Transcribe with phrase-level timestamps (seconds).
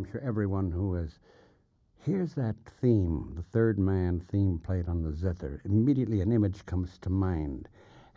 [0.00, 1.18] I'm sure everyone who has
[2.02, 6.96] hears that theme, the third man theme played on the zither, immediately an image comes
[7.00, 7.68] to mind.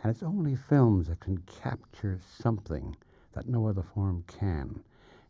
[0.02, 2.96] And it's only films that can capture something
[3.34, 4.82] that no other form can.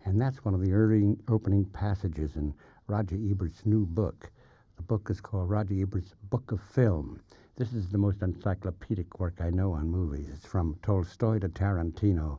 [0.05, 2.55] And that's one of the early opening passages in
[2.87, 4.31] Roger Ebert's new book.
[4.77, 7.21] The book is called Roger Ebert's Book of Film.
[7.57, 10.29] This is the most encyclopedic work I know on movies.
[10.33, 12.39] It's from Tolstoy to Tarantino,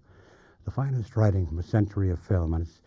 [0.64, 2.54] the finest writing from a century of film.
[2.54, 2.80] And it's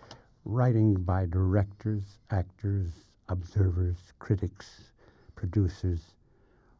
[0.48, 2.88] writing by directors, actors,
[3.28, 4.92] observers, critics,
[5.36, 6.14] producers,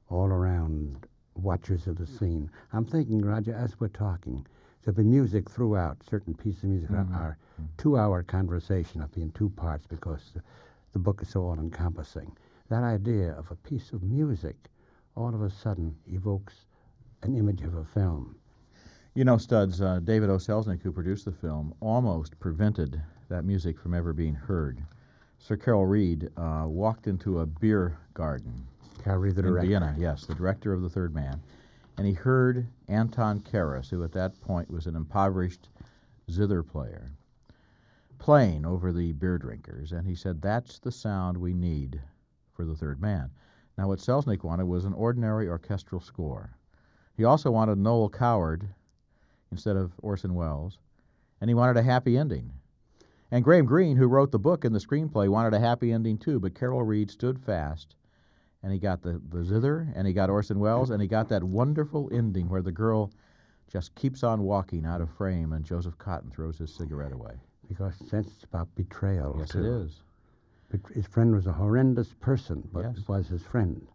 [0.09, 2.51] all around, watchers of the scene.
[2.73, 4.45] I'm thinking, Roger, as we're talking,
[4.83, 6.03] there'll be music throughout.
[6.03, 7.15] Certain pieces of music Mhm.
[7.15, 7.39] are, are
[7.77, 9.03] two-hour conversation.
[9.03, 10.43] It'll be in two parts because the,
[10.95, 12.35] the book is so all-encompassing.
[12.71, 14.57] That idea of a piece of music
[15.15, 16.67] all of a sudden evokes
[17.23, 18.35] an image of a film.
[19.15, 20.37] You know, Studs, uh, David O.
[20.39, 24.83] Selznick, who produced the film, almost prevented that music from ever being heard.
[25.39, 28.67] Sir Carol Reed uh, walked into a beer garden
[29.03, 29.69] Carry the in.
[29.69, 31.41] Vienna, yes, the director of The Third Man,
[31.97, 35.69] and he heard Anton Karas, who at that point was an impoverished
[36.31, 37.13] zither player,
[38.19, 42.01] playing over the beer drinkers, and he said, That's the sound we need
[42.53, 43.31] for The Third Man.
[43.77, 46.51] Now, what Selznick wanted was an ordinary orchestral score.
[47.17, 48.69] He also wanted Noel Coward
[49.53, 50.79] instead of Orson Welles,
[51.41, 52.51] and he wanted a happy ending.
[53.31, 56.41] And Graham Greene, who wrote the book and the screenplay, wanted a happy ending too,
[56.41, 57.95] but Carol Reed stood fast
[58.63, 61.45] and he got the, the zither, and he got Orson Welles, and he got that
[61.45, 63.13] wonderful ending where the girl
[63.71, 67.35] just keeps on walking out of frame, and Joseph Cotten throws his cigarette away.
[67.69, 69.37] Because it's about betrayal.
[69.39, 69.61] Yes, too.
[69.61, 70.03] it is.
[70.71, 73.07] But his friend was a horrendous person, but Yes.
[73.07, 73.87] was his friend.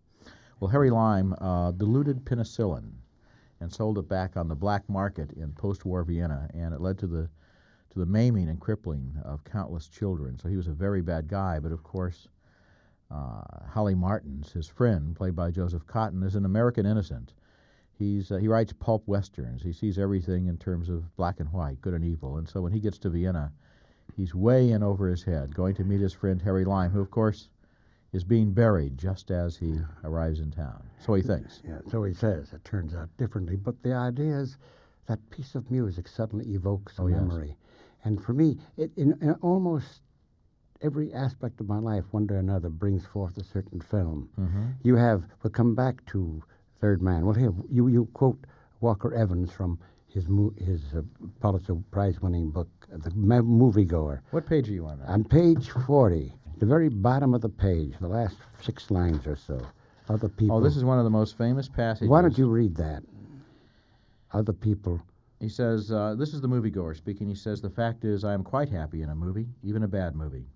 [0.59, 2.93] Well, Harry Lime uh, diluted penicillin
[3.59, 7.07] and sold it back on the black market in post-war Vienna, and it led to
[7.07, 7.29] the
[7.93, 10.37] to the maiming and crippling of countless children.
[10.39, 11.59] So he was a very bad guy.
[11.59, 12.27] But of course,
[13.11, 17.33] uh, Holly Martins, his friend, played by Joseph Cotten, is an American innocent.
[17.97, 19.61] He's uh, he writes pulp westerns.
[19.61, 22.37] He sees everything in terms of black and white, good and evil.
[22.37, 23.51] And so when he gets to Vienna,
[24.17, 27.11] he's way in over his head, going to meet his friend Harry Lime, who of
[27.11, 27.49] course
[28.11, 30.83] is being buried just as he arrives in town.
[30.99, 31.61] So he thinks.
[31.67, 32.53] Yeah, so he says.
[32.53, 34.57] It turns out differently, but the idea is
[35.07, 37.19] that piece of music suddenly evokes a Oh, yes.
[38.03, 40.01] And for me, it in, in almost
[40.81, 44.29] every aspect of my life, one way or another, brings forth a certain film.
[44.39, 44.63] Mm-hmm.
[44.83, 46.43] You have, we'll come back to
[46.81, 47.25] Third Man.
[47.25, 48.37] Well, here, you, you quote
[48.81, 51.01] Walker Evans from his, mo- his uh,
[51.39, 54.19] Pulitzer Prize winning book, uh, The Ma- Moviegoer.
[54.31, 54.99] What page are you on?
[55.07, 59.65] On page 40, the very bottom of the page, the last six lines or so,
[60.09, 60.57] other people.
[60.57, 62.09] Oh, this is one of the most famous passages.
[62.09, 63.03] Why don't you read that?
[64.33, 65.01] Other people.
[65.43, 67.27] He says, uh, This is the moviegoer speaking.
[67.27, 70.15] He says, The fact is, I am quite happy in a movie, even a bad
[70.15, 70.47] movie.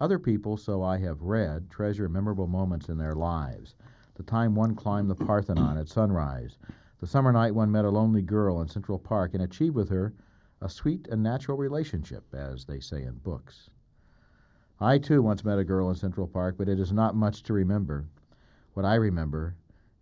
[0.00, 3.74] Other people, so I have read, treasure memorable moments in their lives.
[4.14, 6.58] The time one climbed the Parthenon at sunrise,
[7.00, 10.14] the summer night one met a lonely girl in Central Park and achieved with her
[10.60, 13.68] a sweet and natural relationship, as they say in books.
[14.78, 17.52] I too once met a girl in Central Park, but it is not much to
[17.52, 18.06] remember.
[18.74, 19.56] What I remember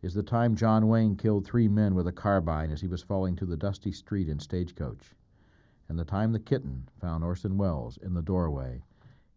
[0.08, 3.36] is the time John Wayne killed three men with a carbine as he was falling
[3.36, 5.14] to the dusty street in Stagecoach,
[5.90, 8.80] and the time the kitten found Orson Welles in the doorway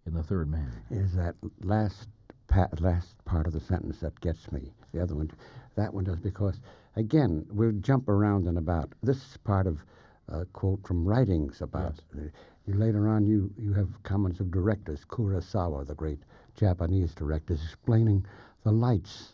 [0.06, 0.72] in The Third Man.
[0.90, 2.08] is that last
[2.48, 4.72] pa- last part of the sentence that gets me.
[4.94, 5.30] The other one,
[5.76, 6.62] that one does because
[6.96, 8.94] again we'll jump around and about.
[9.04, 9.84] This is part of
[10.30, 12.00] a quote from writings about.
[12.18, 12.22] uh,
[12.66, 16.20] you later on, you you have comments of directors, Kurosawa, the great
[16.56, 18.26] Japanese directors, explaining
[18.64, 19.34] the lights,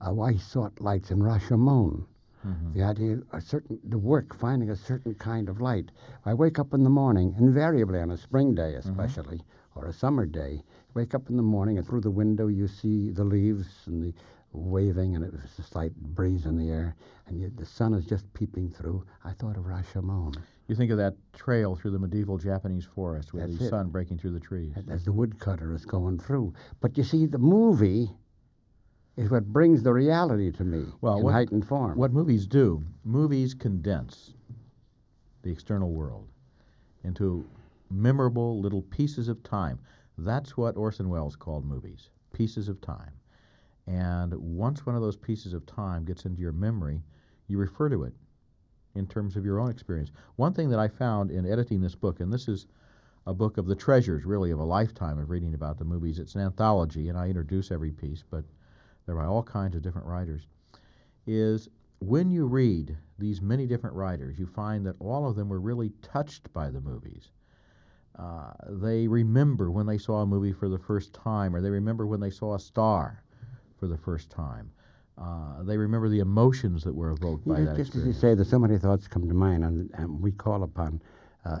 [0.00, 2.04] why he sought lights in Rashomon.
[2.44, 2.74] Mhm.
[2.74, 5.90] The idea, a certain, the work, finding a certain kind of light.
[6.24, 9.42] I wake up in the morning, invariably on a spring day especially,
[9.74, 10.62] or a summer day,
[10.94, 14.14] wake up in the morning and through the window you see the leaves and the
[14.52, 16.94] waving and it was a slight breeze in the air
[17.26, 19.04] and you, the sun is just peeping through.
[19.24, 20.36] I thought of Rashomon
[20.68, 23.70] You think of that trail through the medieval Japanese forest with That's the it.
[23.70, 24.72] sun breaking through the trees.
[24.88, 26.54] as the woodcutter is going through.
[26.80, 28.12] But you see, the movie
[29.16, 31.96] is what brings the reality to me Well, in what- heightened form.
[31.98, 34.34] What movies do, movies condense
[35.42, 36.28] the external world
[37.02, 37.46] into
[37.90, 39.78] memorable little pieces of time.
[40.18, 43.12] That's what Orson Welles called movies pieces of time.
[43.86, 47.02] And once one of those pieces of time gets into your memory,
[47.46, 48.12] you refer to it
[48.94, 50.10] in terms of your own experience.
[50.34, 52.66] One thing that I found in editing this book, and this is
[53.26, 56.18] a book of the treasures, really, of a lifetime of reading about the movies.
[56.18, 58.44] It's an anthology, and I introduce every piece, but
[59.06, 60.46] they're by all kinds of different writers.
[61.26, 61.68] Is
[62.00, 65.90] when you read these many different writers, you find that all of them were really
[66.02, 67.30] touched by the movies.
[68.18, 72.06] Uh, they remember when they saw a movie for the first time, or they remember
[72.06, 73.22] when they saw a star
[73.78, 74.70] for the first time.
[75.18, 78.34] Uh, they remember the emotions that were evoked by Yeah, that just as you say,
[78.34, 81.00] there's so many thoughts come to mind, and, and we call upon
[81.44, 81.58] uh,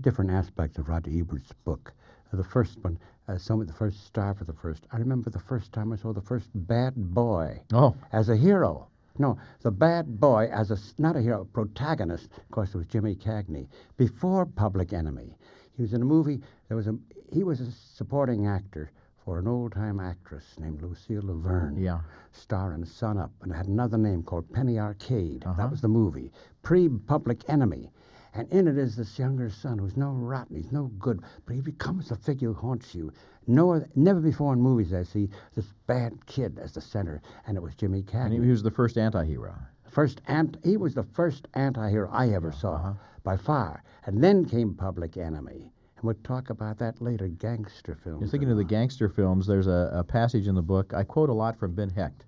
[0.00, 1.92] different aspects of Roger Ebert's book.
[2.32, 4.86] Uh, the first one, uh, some of the first star for the first.
[4.92, 8.88] I remember the first time I saw the first bad boy Oh, as a hero.
[9.18, 12.28] No, the bad boy as a not a hero, protagonist.
[12.36, 15.36] Of course, it was Jimmy Cagney before Public Enemy.
[15.74, 16.40] He was in a movie.
[16.68, 16.96] There was a
[17.32, 18.90] he was a supporting actor
[19.24, 22.00] for an old time actress named Lucille La Verne yeah.
[22.30, 25.44] star in Sun Up, and had another name called Penny Arcade.
[25.44, 25.54] Uh-huh.
[25.56, 26.30] That was the movie.
[26.62, 27.90] Pre Public Enemy.
[28.36, 31.62] And in it is this younger son who's no rotten, he's no good, but he
[31.62, 33.10] becomes the figure who haunts you.
[33.46, 37.62] No, never before in movies I see this bad kid as the center, and it
[37.62, 38.50] was Jimmy And he, Cagney.
[38.50, 39.54] was the first anti-hero.
[39.88, 42.92] First, ant, he was the first anti-hero I ever saw, uh-huh.
[43.22, 43.82] by far.
[44.04, 47.28] And then came Public Enemy, and we'll talk about that later.
[47.28, 48.20] Gangster films.
[48.20, 49.46] You're thinking of the gangster films.
[49.46, 50.92] There's a, a passage in the book.
[50.92, 52.24] I quote a lot from Ben Hecht,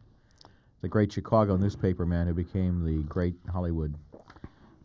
[0.81, 3.95] the great Chicago newspaperman who became the great Hollywood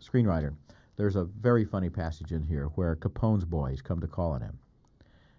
[0.04, 0.54] screenwriter.
[0.96, 4.60] There's a very funny passage in here where Capone's boys come to call on him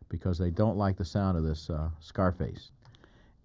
[0.09, 2.71] because they don't like the sound of this uh, Scarface.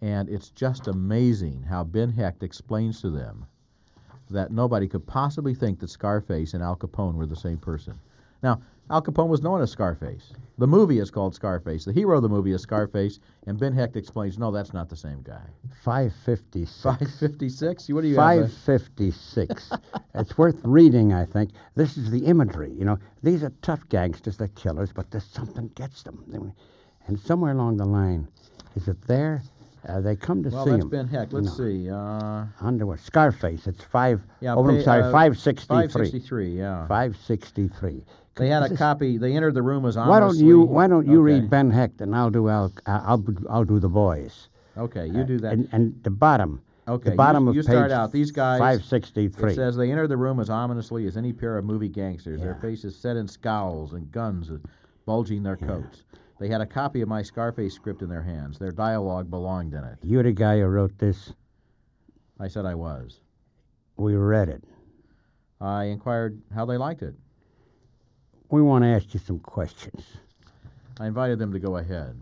[0.01, 3.45] And it's just amazing how Ben Hecht explains to them
[4.29, 7.99] that nobody could possibly think that Scarface and Al Capone were the same person.
[8.41, 10.33] Now, Al Capone was known as Scarface.
[10.57, 11.85] The movie is called Scarface.
[11.85, 14.95] The hero of the movie is Scarface, and Ben Hecht explains, no, that's not the
[14.95, 15.41] same guy.
[15.83, 16.81] 556.
[16.81, 17.89] 556?
[17.89, 18.39] What do you have?
[18.39, 19.71] uh, 556.
[20.15, 21.51] it's worth reading, I think.
[21.75, 22.71] This is the imagery.
[22.71, 26.53] You know, these are tough gangsters, they're killers, but there's something gets them.
[27.07, 28.27] And somewhere along the line,
[28.75, 29.43] is it there?
[29.87, 30.57] Uh, they come to see.
[30.57, 30.63] him.
[30.65, 30.85] Well, that's.
[30.85, 31.31] Ben Hecht.
[31.31, 31.65] Let's No.
[31.65, 31.89] see.
[31.89, 32.99] Uh, Underwood.
[32.99, 33.65] Scarface.
[33.65, 34.21] It's five.
[34.41, 35.67] yeah, oh, I'm sorry, uh, 563.
[35.67, 36.85] 563, yeah.
[36.87, 38.03] 563.
[38.39, 39.17] They had a copy.
[39.17, 40.11] They entered the room as ominously.
[40.11, 41.33] Why don't you Why don't you Okay.
[41.41, 44.47] read Ben Hecht and I'll do Al, I'll I'll do the boys.
[44.77, 45.53] Okay, you do that.
[45.53, 46.61] And, and the bottom.
[46.87, 48.11] okay, the bottom you, of you page start out.
[48.13, 48.59] These guys.
[48.59, 49.51] 563.
[49.51, 52.53] It says they entered the room as ominously as any pair of movie gangsters, their
[52.53, 52.61] Yeah.
[52.61, 54.49] faces set in scowls and guns
[55.05, 56.05] bulging their coats.
[56.39, 58.57] They had a copy of my Scarface script in their hands.
[58.57, 59.97] Their dialogue belonged in it.
[60.01, 61.33] You're the guy who wrote this.
[62.39, 63.19] I said I was.
[63.97, 64.63] We read it.
[65.59, 67.15] I inquired how they liked it.
[68.51, 70.03] We want to ask you some questions.
[70.99, 72.19] I invited them to go ahead.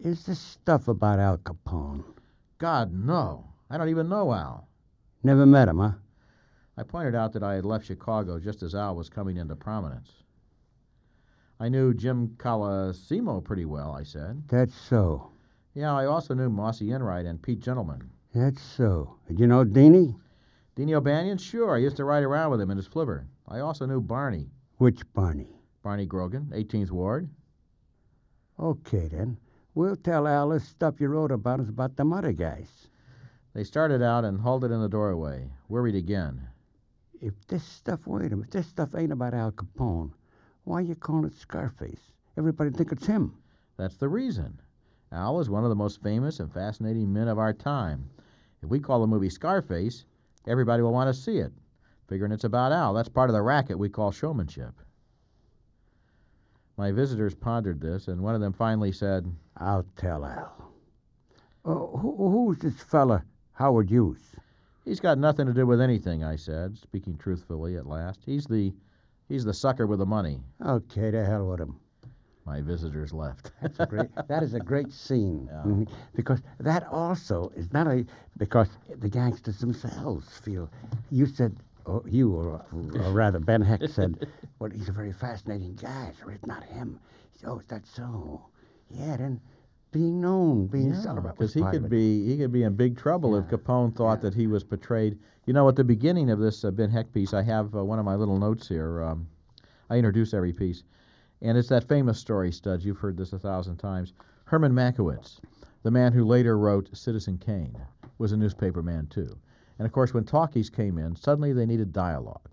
[0.00, 2.04] Is this stuff about Al Capone?
[2.58, 3.44] God, no.
[3.70, 4.68] I don't even know Al.
[5.22, 5.92] Never met him, huh?
[6.76, 10.10] I pointed out that I had left Chicago just as Al was coming into prominence.
[11.60, 14.42] I knew Jim Colosimo pretty well, I said.
[14.48, 15.30] That's so.
[15.74, 18.10] Yeah, I also knew Mossy Enright and Pete Gentleman.
[18.34, 19.16] That's so.
[19.28, 20.16] Did you know Deanie?
[20.76, 21.38] Deanie O'Banion?
[21.38, 23.26] Sure, I used to ride around with him in his flivver.
[23.48, 24.50] I also knew Barney.
[24.78, 25.48] Which Barney?
[25.82, 27.30] Barney Grogan, 18th Ward.
[28.60, 29.38] Okay, then.
[29.74, 32.88] We'll tell Al this stuff you wrote about is about the other guys.
[33.54, 36.46] They started out and halted in the doorway, worried again.
[37.22, 40.12] If this stuff, wait a minute, this stuff ain't about Al Capone,
[40.64, 42.12] why you calling it Scarface?
[42.36, 43.34] Everybody think it's him.
[43.78, 44.60] That's the reason.
[45.10, 48.10] Al is one of the most famous and fascinating men of our time.
[48.62, 50.04] If we call the movie Scarface,
[50.46, 51.52] everybody will want to see it,
[52.08, 52.94] figuring it's about Al.
[52.94, 54.72] That's part of the racket we call showmanship.
[56.76, 60.70] My visitors pondered this, and one of them finally said, I'll tell Al.
[61.64, 64.20] Oh, who, who's this fella, Howard Hughes?
[64.84, 68.20] He's got nothing to do with anything, I said, speaking truthfully at last.
[68.24, 68.72] He's the
[69.28, 70.38] he's the sucker with the money.
[70.64, 71.74] Okay, to hell with him.
[72.44, 73.50] My visitors left.
[73.60, 74.08] That's a great.
[74.28, 75.62] that is a great scene Yeah.
[75.64, 75.88] Mhm.
[76.14, 78.68] because that also is not a because
[79.00, 80.70] the gangsters themselves feel.
[81.10, 81.56] You said,
[81.86, 84.26] or you or, or rather Ben Hecht said,
[84.58, 86.12] well, he's a very fascinating guy.
[86.20, 86.98] So it's not him.
[87.32, 88.44] He said, oh, is that so?
[88.90, 89.40] Yeah, then
[89.92, 91.38] being known, being celebrated.
[91.38, 94.30] was because he could be he could be in big trouble if Capone thought yeah.
[94.30, 95.18] that he was portrayed.
[95.46, 97.98] You know, at the beginning of this uh, Ben Hecht piece, I have uh, one
[97.98, 99.02] of my little notes here.
[99.02, 99.28] Um,
[99.88, 100.82] I introduce every piece,
[101.40, 102.84] and it's that famous story, Studs.
[102.84, 104.12] You've heard this a thousand times.
[104.44, 105.40] Herman Mankiewicz,
[105.82, 107.76] the man who later wrote Citizen Kane,
[108.18, 109.36] was a newspaper man too.
[109.78, 112.48] And of course, when talkies came in, suddenly they needed dialogue.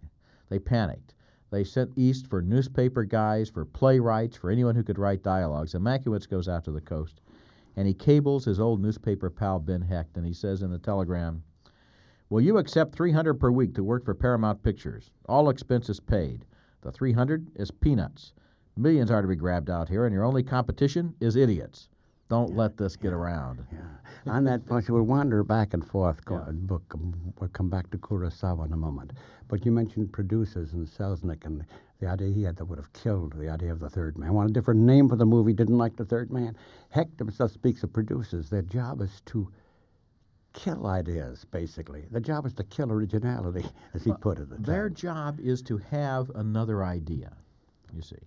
[0.50, 1.16] They panicked.
[1.50, 5.76] They sent east for newspaper guys, for playwrights, for anyone who could write dialogues.
[5.76, 7.22] And Mankiewicz goes out to the coast
[7.76, 11.44] and he cables his old newspaper pal Ben Hecht, and he says in the telegram,
[12.30, 15.12] "Will you accept 300 per week to work for Paramount Pictures?
[15.28, 16.46] All expenses paid.
[16.82, 18.34] The 300 is peanuts.
[18.76, 21.90] Millions are to be grabbed out here, and your only competition is idiots.
[22.30, 24.34] Don't let this get around." Yeah.
[24.34, 26.24] On that point, we'll wander back and forth.
[26.26, 26.52] Go, Yeah.
[26.54, 26.84] book.
[26.96, 29.12] um, We'll come back to Kurosawa in a moment.
[29.50, 31.66] But you mentioned producers and Selznick and
[32.00, 34.34] the idea he had that would have killed the idea of the third man.
[34.34, 36.56] Want a different name for the movie, didn't like the third man.
[36.90, 38.50] Hector himself speaks of producers.
[38.50, 39.50] Their job is to
[40.54, 42.06] kill ideas, basically.
[42.12, 44.50] The job is to kill originality, as he Well, put it.
[44.50, 44.96] the Their time.
[44.96, 47.36] job is to have another idea,
[47.92, 48.20] you see.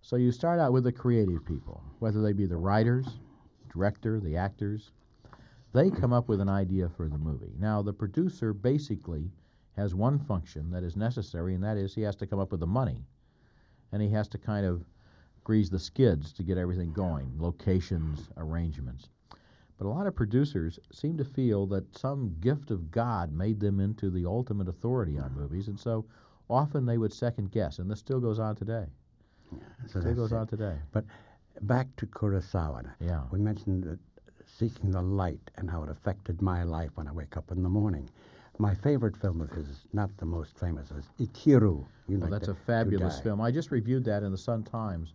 [0.00, 3.18] So you start out with the creative people, whether they be the writers,
[3.74, 4.92] director, the actors.
[5.72, 7.52] They come up with an idea for the movie.
[7.58, 9.32] Now, the producer basically
[9.76, 12.60] has one function that is necessary, and that is he has to come up with
[12.60, 13.04] the money.
[13.90, 14.84] And he has to kind of
[15.42, 19.08] grease the skids to get everything going locations, arrangements.
[19.76, 23.80] But a lot of producers seem to feel that some gift of God made them
[23.80, 26.04] into the ultimate authority on movies, and so
[26.48, 28.86] often they would second guess, and this still goes on today.
[29.88, 30.36] So Still goes it.
[30.36, 30.76] on today.
[31.62, 32.84] Back to Kurosawa.
[33.00, 33.22] Yeah.
[33.30, 33.98] We mentioned
[34.46, 37.68] seeking the light and how it affected my life when I wake up in the
[37.68, 38.08] morning.
[38.58, 41.84] My favorite film of his, not the most famous, is Ikiru.
[42.06, 43.40] You Well, that's a fabulous film.
[43.40, 45.14] I just reviewed that in the Sun Times.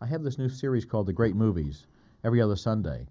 [0.00, 1.86] I have this new series called The Great Movies
[2.24, 3.06] every other Sunday.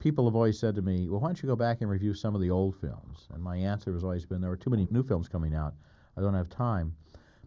[0.00, 2.34] People have always said to me, well, why don't you go back and review some
[2.34, 3.26] of the old films?
[3.34, 5.74] And my answer has always been, there are too many new films coming out.
[6.16, 6.94] I don't have time.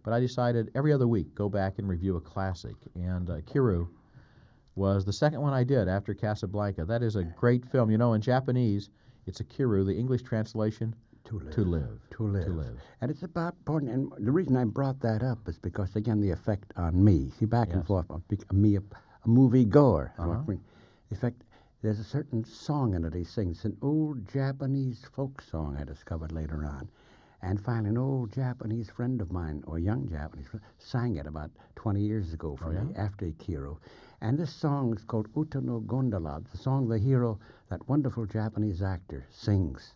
[0.04, 2.76] But I decided every other week, go back and review a classic.
[2.96, 3.88] And uh, Kiru
[4.76, 6.86] was the second one I did after Casablanca.
[6.86, 7.92] That is a great film.
[7.92, 8.90] You know, in Japanese,
[9.28, 9.84] it's a Kiru.
[9.86, 11.54] The English translation, To live.
[11.54, 12.10] To Live.
[12.12, 12.46] To live.
[12.46, 12.78] To Live.
[13.02, 13.56] And it's about.
[13.68, 17.32] And the reason I brought that up is because again the effect on me.
[17.38, 18.08] See, back and forth.
[18.52, 20.14] Me, a, a movie goer.
[20.18, 20.42] Uh-huh.
[20.48, 20.60] The
[21.12, 21.44] effect.
[21.84, 23.58] There's a certain song in it he sings.
[23.58, 26.88] It's an old Japanese folk song I discovered later on.
[27.42, 31.50] And finally, an old Japanese friend of mine, or young Japanese, friend, sang it about
[31.76, 33.78] 20 years ago for Oh, me after Ikiru.
[34.24, 38.84] And this song is called Uta no Gondola, the song the hero, that wonderful Japanese
[38.84, 39.96] actor, sings.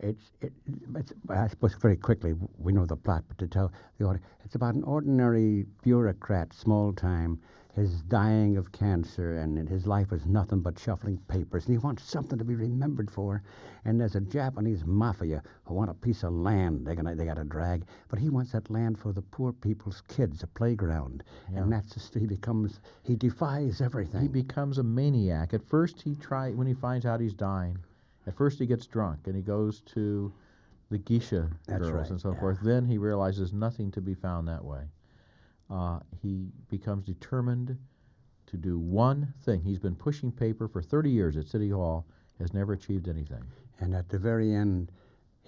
[0.00, 0.52] It's, it,
[0.94, 4.54] it's, I suppose very quickly, we know the plot, but to tell the audience, it's
[4.54, 7.40] about an ordinary bureaucrat, small time,
[7.74, 12.04] his dying of cancer, and his life is nothing but shuffling papers, and he wants
[12.04, 13.42] something to be remembered for.
[13.84, 17.34] And there's a Japanese mafia who want a piece of land they're gonna they got
[17.34, 21.72] to drag, but he wants that land for the poor people's kids, a playground, and
[21.72, 24.22] that's just, he becomes he defies everything.
[24.22, 25.52] He becomes a maniac.
[25.52, 27.78] At first, he try when he finds out he's dying.
[28.26, 30.32] At first, he gets drunk and he goes to
[30.90, 32.40] the geisha That's girls right, and so yeah.
[32.40, 32.58] forth.
[32.62, 34.84] Then he realizes nothing to be found that way.
[35.74, 37.76] Uh, he becomes determined
[38.46, 39.60] to do one thing.
[39.60, 42.06] He's been pushing paper for 30 years at City Hall,
[42.38, 43.42] has never achieved anything.
[43.80, 44.92] And at the very end,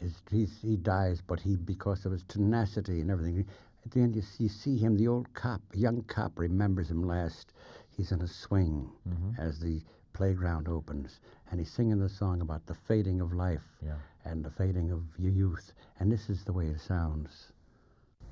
[0.01, 3.47] his, he's, he dies, but he, because of his tenacity and everything,
[3.85, 7.53] at the end you see, see him, the old cop, young cop remembers him last.
[7.89, 9.39] He's in a swing Mhm.
[9.39, 9.81] as the
[10.13, 13.99] playground opens, and he's singing the song about the fading of life Yeah.
[14.25, 15.73] and the fading of your youth.
[16.01, 17.53] And this is the way it sounds.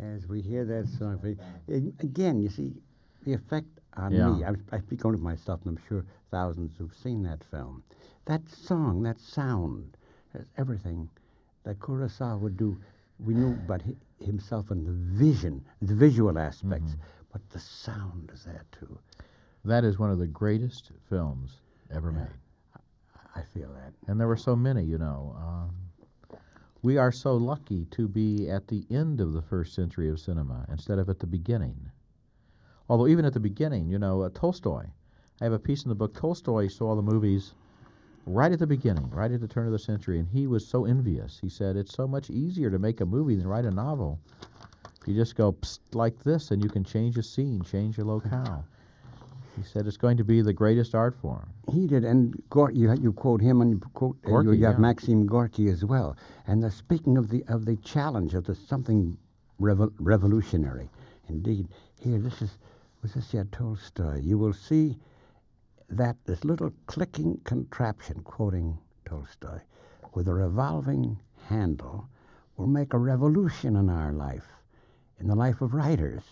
[0.00, 1.36] As we hear that song, we-
[1.68, 2.72] a- again, you see,
[3.24, 4.44] the effect on me.
[4.44, 7.82] I, I speak only for myself, and I'm sure thousands who've seen that film.
[8.26, 9.96] That song, that sound,
[10.58, 11.08] everything
[11.64, 12.76] that Kurosawa would do.
[13.18, 17.28] We knew about hi- himself and the vision, the visual aspects, Mm-hmm.
[17.32, 18.98] but the sound is there too.
[19.64, 22.18] That is one of the greatest films ever Yeah.
[22.18, 22.38] made.
[23.36, 23.92] I feel that.
[24.08, 25.34] And there were so many, you know.
[25.38, 25.70] Um,
[26.82, 30.66] we are so lucky to be at the end of the first century of cinema
[30.70, 31.90] instead of at the beginning.
[32.88, 34.84] Although, even at the beginning, you know, uh, Tolstoy,
[35.40, 36.14] I have a piece in the book.
[36.14, 37.54] Tolstoy saw the movies
[38.26, 40.84] right at the beginning, right at the turn of the century, and he was so
[40.84, 41.38] envious.
[41.40, 44.18] He said, It's so much easier to make a movie than write a novel.
[45.06, 48.64] You just go Psst, like this, and you can change a scene, change a locale.
[49.56, 51.48] He said it's going to be the greatest art form.
[51.70, 54.64] He did, and Gor- you you quote him, and you quote uh, you, Gorky, you
[54.64, 54.80] have yeah.
[54.80, 56.16] Maxim Gorky as well.
[56.46, 59.16] And the, speaking of the of the challenge of the something
[59.60, 60.90] revol- revolutionary,
[61.28, 61.68] indeed.
[62.00, 62.58] Here, this is
[63.04, 64.18] was this yet Tolstoy?
[64.22, 64.98] You will see
[65.90, 69.60] that this little clicking contraption, quoting Tolstoy,
[70.14, 72.08] with a revolving handle,
[72.56, 74.46] will make a revolution in our life,
[75.18, 76.22] in the life of writers.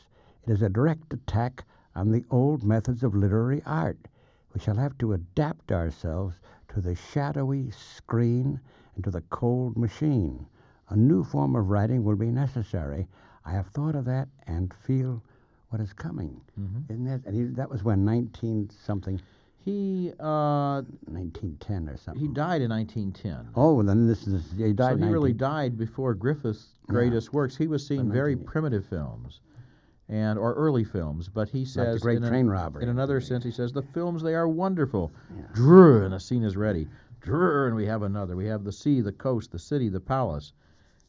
[0.47, 4.09] It is a direct attack on the old methods of literary art.
[4.55, 6.37] We shall have to adapt ourselves
[6.69, 8.59] to the shadowy screen
[8.95, 10.47] and to the cold machine.
[10.88, 13.09] A new form of writing will be necessary.
[13.45, 15.23] I have thought of that and feel
[15.73, 16.41] what is coming.
[16.61, 16.93] Mm-hmm.
[16.93, 17.21] Isn't that?
[17.26, 19.21] And he, that was when 19 something,
[19.64, 22.21] He uh, 1910 or something.
[22.21, 23.52] he died in 1910.
[23.57, 24.99] Oh, well, then this is he died.
[24.99, 26.95] so he really died before Griffith's Yeah.
[26.95, 27.57] greatest works.
[27.57, 29.41] He was seeing very primitive films,
[30.09, 31.29] and or early films.
[31.29, 32.83] But he Like says the Great an- Train Robbery.
[32.83, 35.11] in another sense, he says the films they are wonderful.
[35.35, 35.45] Yeah.
[35.55, 36.87] Drrr, and the scene is ready.
[37.23, 38.37] Drrr, and we have another.
[38.37, 40.52] We have the sea, the coast, the city, the palace,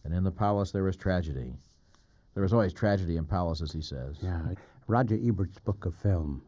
[0.05, 1.53] and in the palace there is tragedy.
[2.34, 4.18] There is always tragedy in palaces, he says.
[4.22, 4.42] Yeah,
[4.88, 6.42] Roger Ebert's book of film,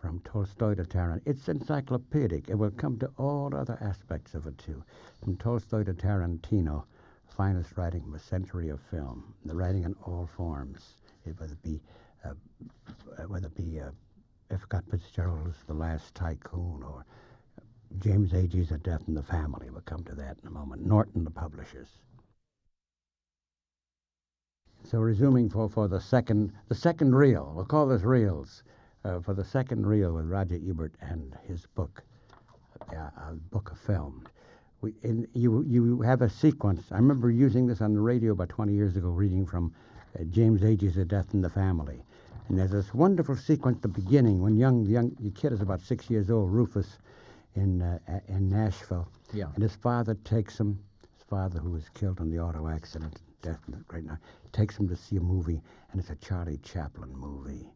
[0.00, 1.22] from Tolstoy to Tarantino.
[1.24, 2.48] It's encyclopedic.
[2.48, 4.84] It will come to all other aspects of it too.
[5.22, 6.84] From Tolstoy to Tarantino,
[7.26, 9.34] finest writing of a century of film.
[9.44, 11.80] The writing in all forms, it, whether it be,
[12.24, 12.34] uh,
[13.18, 13.90] uh, whether it be uh,
[14.50, 14.62] F.
[14.62, 17.04] Scott Fitzgerald's The Last Tycoon or
[17.98, 19.70] James Agee's A Death in the Family.
[19.70, 20.86] We'll come to that in a moment.
[20.86, 21.88] Norton, the publishers.
[24.84, 28.62] So resuming for, for the second the second reel, we'll call this reels,
[29.04, 32.02] uh, for the second reel with Roger Ebert and his book,
[32.92, 32.96] uh,
[33.30, 34.26] a book of film.
[34.82, 36.92] We, in, you you have a sequence.
[36.92, 39.72] I remember using this on the radio about 20 years ago, reading from
[40.18, 42.02] uh, James Agee's A Death in the Family,
[42.48, 45.80] and there's this wonderful sequence at the beginning when young young the kid is about
[45.80, 46.98] six years old, Rufus,
[47.54, 49.46] in uh, in Nashville, Yeah.
[49.54, 50.78] and his father takes him,
[51.16, 54.18] his father who was killed in the auto accident, the great night,
[54.52, 57.70] takes him to see a movie, and it's a Charlie Chaplin movie.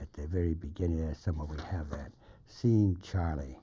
[0.00, 2.12] At the very beginning there, somewhere we have that,
[2.46, 3.58] seeing Charlie.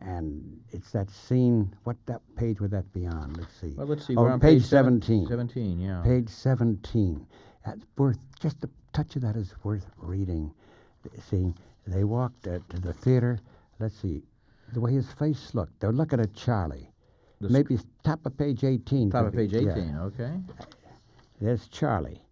[0.00, 3.34] And it's that scene, what that page would that be on?
[3.34, 3.74] Let's see.
[3.76, 4.16] Well, let's see.
[4.16, 5.26] Oh, page seven- 17.
[5.28, 6.02] 17, yeah.
[6.02, 7.26] Page 17.
[7.64, 10.52] That's worth, just a touch of that is worth reading.
[11.30, 11.54] See,
[11.86, 13.38] they walked uh, to the theater.
[13.78, 14.22] Let's see,
[14.72, 15.80] the way his face looked.
[15.80, 16.90] They're looking at Charlie.
[17.40, 19.10] Maybe top of page 18.
[19.10, 19.72] Top of be- page yeah.
[19.72, 20.40] 18, okay.
[21.40, 22.22] There's Charlie.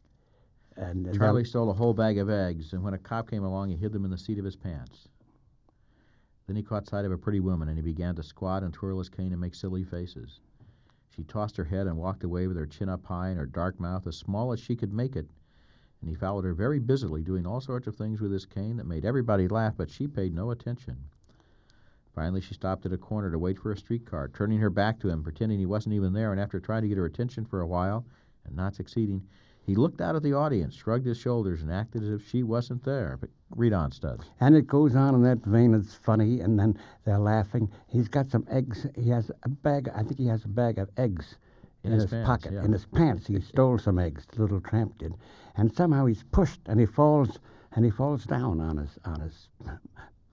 [0.76, 3.44] And and Charlie that- stole a whole bag of eggs, and when a cop came
[3.44, 5.08] along, he hid them in the seat of his pants.
[6.46, 8.98] Then he caught sight of a pretty woman, and he began to squat and twirl
[8.98, 10.40] his cane and make silly faces.
[11.10, 13.78] She tossed her head and walked away with her chin up high and her dark
[13.78, 15.28] mouth as small as she could make it.
[16.00, 18.86] And he followed her very busily, doing all sorts of things with his cane that
[18.86, 20.96] made everybody laugh, but she paid no attention.
[22.14, 25.08] Finally, she stopped at a corner to wait for a streetcar, turning her back to
[25.08, 27.66] him, pretending he wasn't even there, and after trying to get her attention for a
[27.66, 28.04] while
[28.46, 29.20] and not succeeding,
[29.66, 32.84] he looked out at the audience, shrugged his shoulders, and acted as if she wasn't
[32.84, 33.16] there.
[33.18, 34.26] But read on, Studs.
[34.40, 35.72] And it goes on in that vein.
[35.74, 37.70] It's funny, and then they're laughing.
[37.88, 38.86] He's got some eggs.
[38.94, 39.88] He has a bag.
[39.94, 41.36] I think he has a bag of eggs
[41.82, 42.52] In in, his his, pants, pocket.
[42.52, 42.64] yeah.
[42.64, 44.26] In his pants, he stole some eggs.
[44.26, 45.14] The little tramp did,
[45.56, 47.38] and somehow he's pushed, and he falls,
[47.72, 49.76] and he falls down on his on his uh,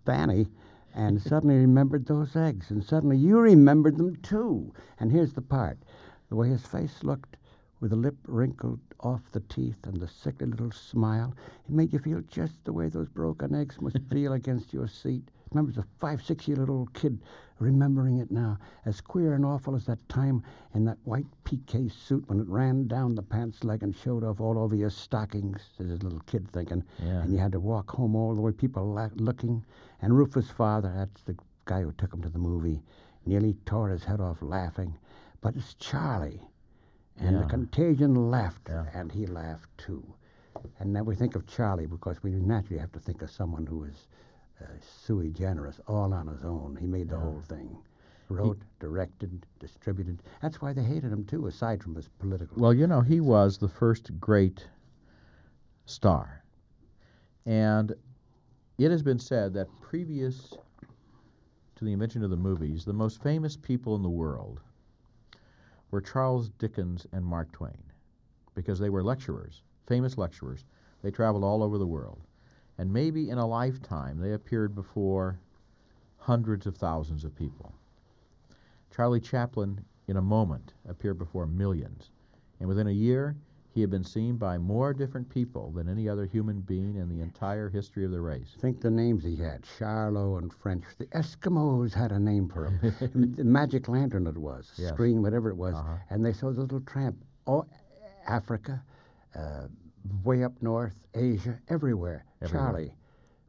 [0.05, 0.47] fanny,
[0.93, 4.73] and suddenly remembered those eggs, and suddenly you remembered them too.
[4.99, 5.77] And here's the part:
[6.29, 7.37] the way his face looked,
[7.79, 11.33] with the lip wrinkled off the teeth and the sickly little smile,
[11.65, 15.31] it made you feel just the way those broken eggs must feel against your seat.
[15.51, 17.19] Remember the five, six year old kid
[17.59, 20.41] remembering it now, as queer and awful as that time
[20.73, 24.39] in that white piqué suit when it ran down the pants leg and showed off
[24.39, 26.83] all over your stockings, as a little kid thinking.
[26.99, 27.21] Yeah.
[27.21, 29.63] And you had to walk home all the way, people la- looking.
[30.01, 31.35] And Rufus' father, that's the
[31.65, 32.81] guy who took him to the movie,
[33.25, 34.95] nearly tore his head off laughing.
[35.41, 36.41] But it's Charlie.
[37.17, 38.85] And the contagion laughed, Yeah.
[38.93, 40.01] and he laughed too.
[40.79, 43.83] And then we think of Charlie because we naturally have to think of someone who
[43.83, 44.07] is
[44.61, 46.77] uh, sui generis, all on his own.
[46.79, 47.21] He made the Yeah.
[47.21, 47.77] whole thing.
[48.29, 50.23] Wrote, directed, distributed.
[50.41, 52.61] That's why they hated him too, aside from his political.
[52.61, 54.67] Well, you know, he was the first great
[55.85, 56.41] star.
[57.45, 57.93] And
[58.77, 60.53] it has been said that previous
[61.75, 64.61] to the invention of the movies, the most famous people in the world
[65.89, 67.83] were Charles Dickens and Mark Twain
[68.55, 70.63] because they were lecturers, famous lecturers.
[71.01, 72.21] They traveled all over the world.
[72.81, 75.39] And maybe in a lifetime, they appeared before
[76.17, 77.71] hundreds of thousands of people.
[78.89, 82.09] Charlie Chaplin, in a moment, appeared before millions.
[82.59, 83.35] And within a year,
[83.75, 87.21] he had been seen by more different people than any other human being in the
[87.21, 88.55] entire history of the race.
[88.57, 90.83] Think the names he had Charlot and French.
[90.97, 93.35] The Eskimos had a name for him.
[93.37, 94.71] the Magic Lantern, it was.
[94.77, 94.89] Yes.
[94.93, 95.75] Screen, whatever it was.
[95.75, 95.97] Uh-huh.
[96.09, 97.15] And they saw the little tramp.
[97.45, 97.63] Oh,
[98.27, 98.81] Africa,
[99.35, 99.67] uh,
[100.23, 102.25] way up north, Asia, everywhere.
[102.41, 102.71] Everywhere.
[102.71, 102.93] Charlie.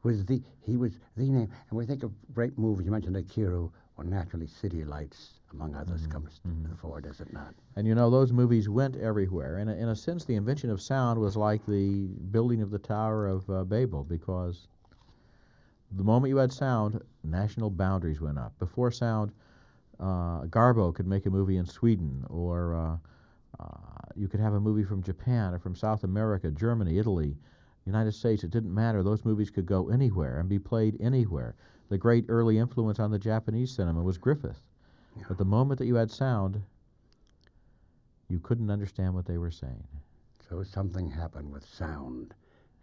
[0.03, 1.51] was the he was the name.
[1.71, 2.87] And we think of great movies.
[2.87, 3.69] You mentioned Akira.
[3.99, 6.69] or naturally City Lights, among others, Mhm, comes mhm.
[6.71, 7.55] before, does it not?
[7.77, 9.59] And you know, those movies went everywhere.
[9.59, 13.27] And in a sense, the invention of sound was like the building of the Tower
[13.27, 14.67] of uh, Babel because
[15.91, 18.59] the moment you had sound, national boundaries went up.
[18.59, 19.33] Before sound,
[20.01, 22.97] uh, Garbo could make a movie in Sweden, or uh,
[23.61, 23.67] Uh,
[24.17, 27.37] you could have a movie from Japan or from South America, Germany, Italy,
[27.87, 28.45] United States.
[28.45, 29.03] It didn't matter.
[29.03, 31.55] Those movies could go anywhere and be played anywhere.
[31.89, 34.63] The great early influence on the Japanese cinema was Griffith.
[35.17, 35.25] Yeah.
[35.29, 36.63] But the moment that you had sound,
[38.29, 39.87] you couldn't understand what they were saying.
[40.49, 42.35] So something happened with sound,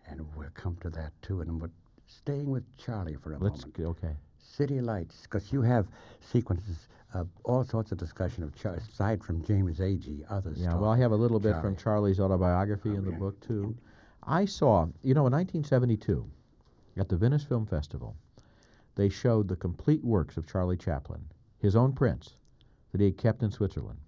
[0.08, 1.41] and we'll come to that too.
[1.41, 1.71] And but
[2.08, 3.79] staying with Charlie for a Let's moment.
[3.79, 4.15] okay.
[4.41, 5.88] City Lights, because you have
[6.21, 10.60] sequences of all sorts of discussion of Char- aside from James Agee, others.
[10.60, 13.75] Yeah, well, I have a little bit from Charlie's autobiography oh, in the book too.
[14.23, 16.30] I saw, you know, in 1972,
[16.97, 18.15] at the Venice Film Festival,
[18.95, 21.21] they showed the complete works of Charlie Chaplin,
[21.60, 22.34] his own prints
[22.91, 23.99] that he had kept in Switzerland.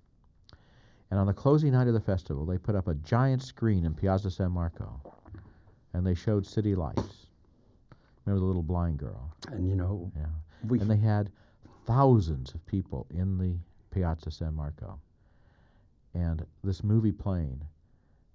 [1.10, 3.94] And on the closing night of the festival, they put up a giant screen in
[3.94, 5.02] Piazza San Marco,
[5.94, 7.21] and they showed City Lights.
[8.26, 9.34] Remember the little blind girl?
[9.50, 10.26] And you know, Yeah.
[10.68, 11.32] we and they had
[11.86, 13.58] thousands of people in the
[13.90, 15.00] Piazza San Marco,
[16.14, 17.62] and this movie playing,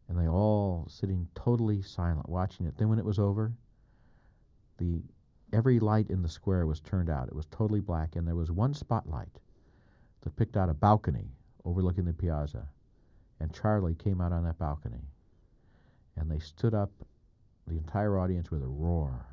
[0.09, 2.77] and they all sitting totally silent watching it.
[2.77, 3.53] Then when it was over,
[4.79, 5.03] the
[5.53, 7.29] every light in the square was turned out.
[7.29, 9.39] It was totally black, and there was one spotlight
[10.23, 11.31] that picked out a balcony
[11.65, 12.69] overlooking the piazza,
[13.41, 15.09] and Charlie came out on that balcony,
[16.17, 16.91] and they stood up,
[17.67, 19.25] the entire audience with a roar.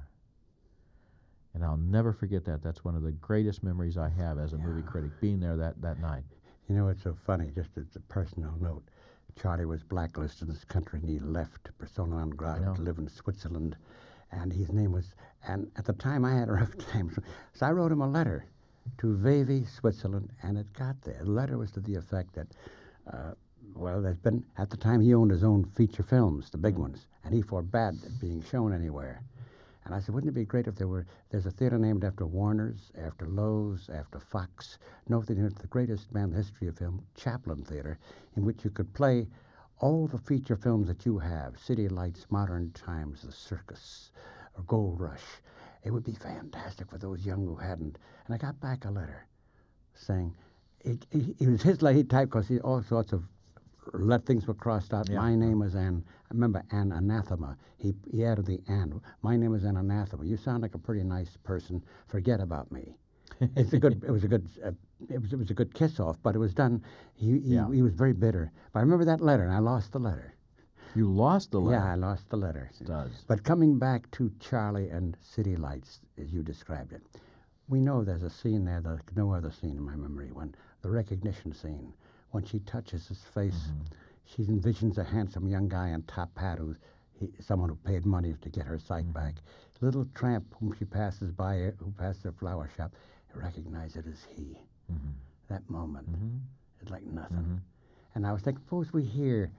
[1.54, 2.64] And I'll never forget that.
[2.64, 5.82] That's one of the greatest memories I have as a movie critic, being there that,
[5.82, 6.24] that night.
[6.68, 8.84] You know, it's so funny, just as a personal note.
[9.40, 13.08] Charlie was blacklisted in this country and he left persona non grata to live in
[13.08, 13.76] Switzerland.
[14.32, 15.14] And his name was,
[15.48, 17.16] and at the time I had a rough time.
[17.54, 18.46] So I wrote him a letter
[18.98, 21.20] to Vevey, Switzerland, and it got there.
[21.24, 22.48] The letter was to the effect that,
[23.12, 23.34] uh,
[23.76, 27.08] well, there's been, at the time he owned his own feature films, the big ones,
[27.24, 29.22] and he forbade it being shown anywhere.
[29.86, 32.26] And I said, wouldn't it be great if there were, there's a theater named after
[32.26, 34.78] Warner's, after Loew's, after Fox,
[35.10, 37.98] no theater, the greatest man in the history of film, Chaplin Theater,
[38.38, 39.28] in which you could play
[39.80, 44.12] all the feature films that you have, City Lights, Modern Times, The Circus,
[44.56, 45.42] or Gold Rush.
[45.84, 47.98] It would be fantastic for those young who hadn't.
[48.26, 49.28] And I got back a letter
[49.94, 50.34] saying,
[50.80, 53.24] it, it, it was his letter, he because he all sorts of
[53.94, 55.10] let things were crossed out.
[55.10, 55.18] Yeah.
[55.20, 56.04] My name is An.
[56.08, 57.58] I remember An Anathema.
[57.78, 59.02] He, he added the An.
[59.22, 60.26] My name is An Anathema.
[60.26, 61.84] You sound like a pretty nice person.
[62.08, 62.96] Forget about me.
[63.56, 64.04] It's a good.
[64.04, 64.48] It was a good.
[64.64, 64.72] Uh,
[65.10, 65.34] it was.
[65.34, 66.18] It was a good kiss off.
[66.24, 66.82] But it was done.
[67.16, 67.70] He he, Yeah.
[67.72, 68.52] he was very bitter.
[68.72, 70.34] But I remember that letter, and I lost the letter.
[70.96, 71.84] You lost the letter.
[71.84, 72.70] Yeah, I lost the letter.
[72.86, 73.26] does.
[73.28, 77.02] But coming back to Charlie and City Lights, as you described it,
[77.68, 80.90] we know there's a scene there, like no other scene in my memory, when the
[80.92, 81.92] recognition scene,
[82.34, 83.96] when she touches his face, Mm-hmm.
[84.26, 86.78] she envisions a handsome young guy in top hat who's
[87.20, 89.12] he, someone who paid money to get her sight Mm-hmm.
[89.26, 89.36] back.
[89.82, 92.92] Little tramp whom she passes by, who passes her flower shop,
[93.36, 94.58] recognize it as he.
[94.92, 95.12] Mm-hmm.
[95.50, 96.38] That moment, Mm-hmm.
[96.82, 97.38] it's like nothing.
[97.38, 97.56] Mm-hmm.
[98.16, 99.52] And I was thinking, suppose we hear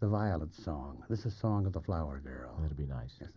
[0.00, 1.02] the Violet song.
[1.08, 2.56] This is a Song of the Flower Girl.
[2.62, 3.12] That'd be nice.
[3.20, 3.30] Yes,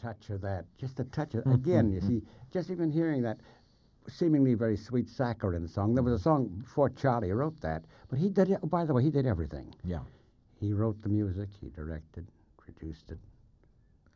[0.00, 0.64] touch of that.
[0.78, 1.90] Just a touch of again.
[1.92, 3.38] you see, just even hearing that
[4.08, 5.94] seemingly very sweet saccharine song.
[5.94, 8.58] There was a song before Charlie wrote that, but he did it.
[8.62, 9.74] Oh, by the way, he did everything.
[9.84, 10.00] Yeah.
[10.58, 11.48] He wrote the music.
[11.60, 12.26] He directed,
[12.58, 13.18] produced it,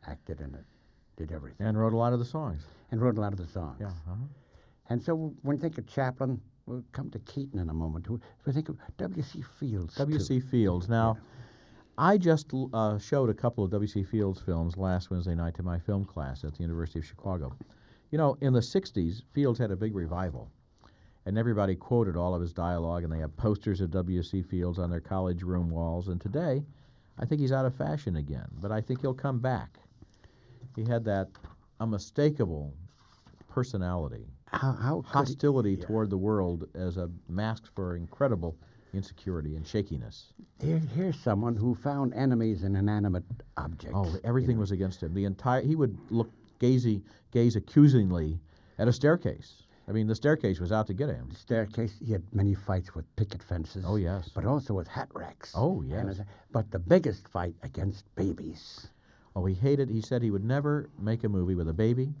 [0.07, 0.65] acted in it,
[1.17, 2.63] did everything, And wrote a lot of the songs.
[2.91, 3.77] and wrote a lot of the songs.
[3.79, 3.87] Yeah.
[3.87, 4.15] Uh-huh.
[4.89, 8.09] And so when you think of Chaplin, we'll come to Keaton in a moment.
[8.09, 9.43] We we think of W.C.
[9.59, 9.95] Fields.
[9.95, 10.39] W.C.
[10.39, 10.87] Fields.
[10.89, 11.17] Now,
[11.97, 14.03] I just uh, showed a couple of W.C.
[14.03, 17.55] Fields films last Wednesday night to my film class at the University of Chicago.
[18.11, 20.51] You know, in the 60s, Fields had a big revival,
[21.25, 24.41] and everybody quoted all of his dialogue, and they have posters of W.C.
[24.41, 26.09] Fields on their college room walls.
[26.09, 26.63] And today,
[27.17, 29.79] I think he's out of fashion again, but I think he'll come back.
[30.75, 31.29] He had that
[31.79, 32.73] unmistakable
[33.47, 35.85] personality, How, how could he- hostility yeah.
[35.85, 38.57] toward the world as a mask for incredible
[38.95, 40.33] insecurity and shakiness.
[40.61, 43.23] Here, here's someone who found enemies in inanimate
[43.57, 43.95] objects.
[43.97, 44.61] Oh, you everything know.
[44.61, 45.13] was against him.
[45.13, 48.39] The entire he would look gazy, gaze accusingly
[48.77, 49.63] at a staircase.
[49.87, 51.29] I mean, the staircase was out to get him.
[51.35, 51.93] staircase.
[52.03, 53.85] He had many fights with picket fences.
[53.87, 54.29] Oh yes.
[54.33, 55.51] But also with hat racks.
[55.55, 56.21] Oh, yes.
[56.51, 58.87] But the biggest fight against babies.
[59.35, 59.89] Oh, he hated.
[59.89, 62.13] He said he would never make a movie with a baby,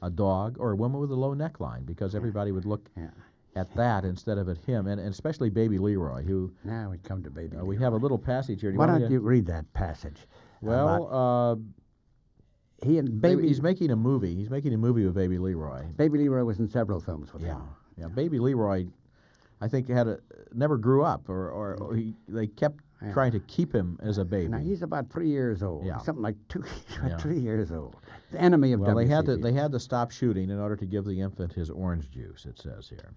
[0.00, 3.10] a dog, or a woman with a low neckline because everybody would look Yeah.
[3.54, 7.22] At that instead of at him, and, and especially Baby Leroy, who Now we come
[7.22, 7.56] to baby.
[7.56, 8.72] uh, we have a little passage here.
[8.72, 10.26] Do Why me don't you read that passage?
[10.62, 14.34] Well, uh, He and baby, he's making a movie.
[14.34, 15.84] He's making a movie with Baby Leroy.
[15.96, 17.62] Baby Leroy was in several films with Yeah, him.
[17.98, 18.04] yeah.
[18.04, 18.08] yeah.
[18.08, 18.86] Baby Leroy,
[19.60, 20.18] I think had a
[20.54, 23.12] never grew up, or or, or he they kept Yeah.
[23.12, 24.48] trying to keep him as a baby.
[24.48, 25.84] Now he's about three years old.
[25.84, 25.98] Yeah.
[25.98, 26.64] Something like two.
[27.06, 27.18] Yeah.
[27.18, 27.96] Three years old.
[28.30, 30.86] The enemy of well, they had to they had to stop shooting in order to
[30.86, 32.46] give the infant his orange juice.
[32.46, 33.10] It says here.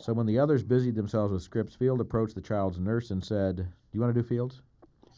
[0.00, 3.56] So when the others busied themselves with scripts, Field approached the child's nurse and said,
[3.56, 4.62] "Do you want to do Fields?"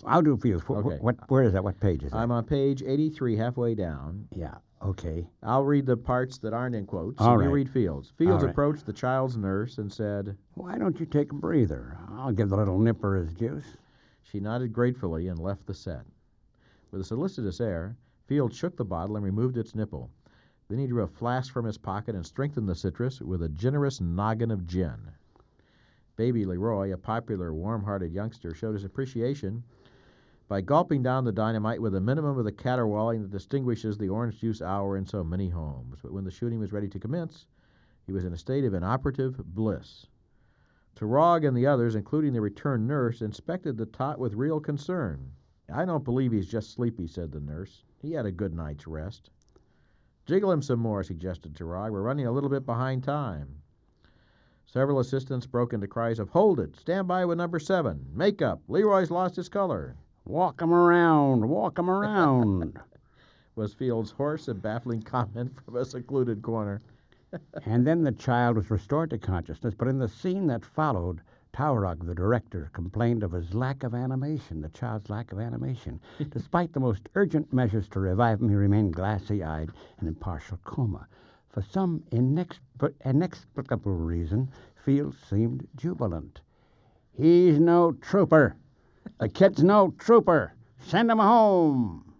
[0.06, 0.64] I'll do Fields.
[0.64, 0.96] Wh- Okay.
[0.98, 1.16] What?
[1.30, 1.62] Where is that?
[1.62, 2.16] What page is that?
[2.16, 4.26] I'm on page 83, halfway down.
[4.34, 4.54] yeah.
[4.82, 5.28] Okay.
[5.42, 7.20] I'll read the parts that aren't in quotes.
[7.20, 8.14] All and You read Fields.
[8.16, 8.50] Fields right.
[8.50, 11.98] approached the child's nurse and said, Why don't you take a breather?
[12.12, 13.76] I'll give the little nipper his juice.
[14.22, 16.06] She nodded gratefully and left the set.
[16.90, 20.08] With a solicitous air, Field shook the bottle and removed its nipple.
[20.70, 24.00] Then he drew a flask from his pocket and strengthened the citrus with a generous
[24.00, 25.10] noggin of gin.
[26.14, 29.64] Baby Leroy, a popular, warm hearted youngster, showed his appreciation
[30.46, 34.38] by gulping down the dynamite with a minimum of the caterwauling that distinguishes the orange
[34.38, 35.98] juice hour in so many homes.
[36.00, 37.46] But when the shooting was ready to commence,
[38.06, 40.06] he was in a state of inoperative bliss.
[40.94, 45.32] Taurog and the others, including the returned nurse, inspected the tot with real concern.
[45.68, 47.82] I don't believe he's just sleepy, said the nurse.
[48.00, 49.30] He had a good night's rest.
[50.30, 51.90] Jiggle him some more, suggested Taurog.
[51.90, 53.62] We're running a little bit behind time.
[54.64, 56.76] Several assistants broke into cries of, Hold it!
[56.76, 58.06] Stand by with number seven!
[58.14, 58.62] Makeup!
[58.68, 59.96] Leroy's lost his color!
[60.24, 61.48] Walk him around.
[61.48, 62.78] Walk him around.
[63.56, 66.80] was Field's hoarse and baffling comment from a secluded corner.
[67.66, 69.74] and then the child was restored to consciousness.
[69.74, 74.60] But in the scene that followed, Taurog, the director, complained of his lack of animation,
[74.60, 76.00] the child's lack of animation.
[76.30, 80.58] Despite the most urgent measures to revive him, he remained glassy eyed and in partial
[80.64, 81.06] coma.
[81.48, 84.50] For some inexpl- inexplicable reason,
[84.84, 86.40] Fields seemed jubilant.
[87.12, 88.56] He's no trooper.
[89.18, 90.54] The kid's no trooper.
[90.78, 92.14] Send him home.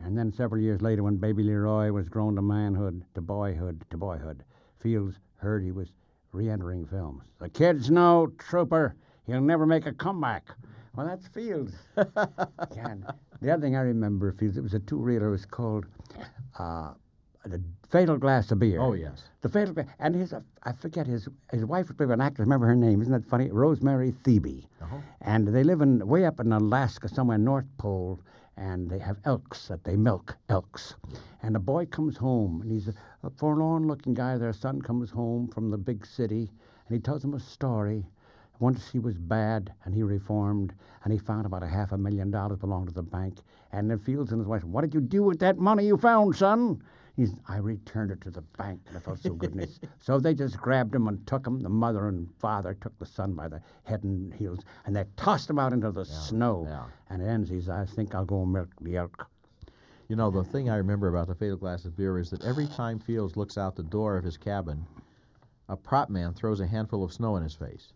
[0.00, 3.96] And then several years later, when baby Leroy was grown to manhood, to boyhood, to
[3.96, 4.44] boyhood,
[4.80, 5.92] Fields heard he was
[6.32, 7.24] re-entering films.
[7.38, 8.94] The kid's know, trooper.
[9.26, 10.48] He'll never make a comeback.
[10.96, 11.74] Well, that's Fields.
[11.94, 15.28] the other thing I remember, Fields, it was a two-reeler.
[15.28, 15.86] It was called
[16.58, 16.94] uh,
[17.44, 18.80] The Fatal Glass of Beer.
[18.80, 19.22] Oh, yes.
[19.42, 19.86] The Fatal Glass.
[20.00, 22.46] And his, uh, I forget, his his wife was played by an actress.
[22.46, 23.00] Remember her name?
[23.00, 23.50] Isn't that funny?
[23.50, 24.66] Rosemary Theby.
[24.82, 24.96] Uh-huh.
[25.20, 28.20] And they live in way up in Alaska, somewhere North Pole,
[28.60, 30.94] and they have elks that they milk, elks.
[31.42, 34.36] And a boy comes home, and he's a, a forlorn-looking guy.
[34.36, 36.50] Their son comes home from the big city,
[36.86, 38.04] and he tells him a story.
[38.58, 42.30] Once he was bad, and he reformed, and he found about a half a million
[42.30, 43.38] dollars belonged to the bank.
[43.72, 46.36] And then Fields and his wife, what did you do with that money you found,
[46.36, 46.82] son?
[47.16, 49.68] He's, I returned it to the bank, and I felt so good.
[50.00, 51.60] So they just grabbed him and took him.
[51.60, 55.50] The mother and father took the son by the head and heels, and they tossed
[55.50, 56.64] him out into the snow.
[56.68, 56.84] yeah.
[57.08, 59.26] And it ends, he says, I think I'll go milk the elk.
[60.08, 62.66] You know, the thing I remember about the Fatal Glass of Beer is that every
[62.66, 64.84] time Fields looks out the door of his cabin,
[65.68, 67.92] a prop man throws a handful of snow in his face.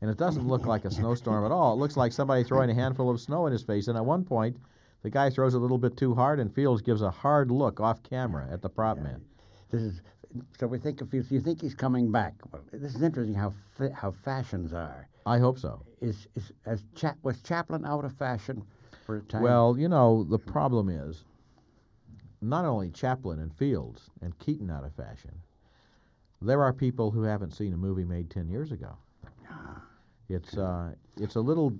[0.00, 1.74] And it doesn't look like a snowstorm at all.
[1.74, 3.88] It looks like somebody throwing a handful of snow in his face.
[3.88, 4.56] And at one point,
[5.02, 8.02] the guy throws a little bit too hard, and Fields gives a hard look off
[8.02, 9.22] camera at the prop man.
[9.70, 10.02] This is
[10.58, 11.30] so we think of Fields.
[11.30, 12.34] You think he's coming back?
[12.52, 15.08] Well, this is interesting how fa- how fashions are.
[15.26, 15.82] I hope so.
[16.00, 18.62] Is is as Cha- was Chaplin out of fashion
[19.06, 19.42] for a time?
[19.42, 21.24] Well, you know, the problem is
[22.40, 25.32] not only Chaplin and Fields and Keaton out of fashion,
[26.40, 28.96] there are people who haven't seen a movie made 10 years ago.
[30.28, 31.76] It's, uh, it's a little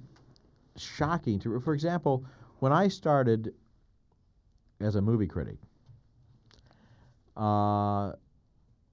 [0.76, 2.24] shocking to, for example,
[2.60, 3.54] when I started
[4.80, 5.56] as a movie critic,
[7.36, 8.12] uh,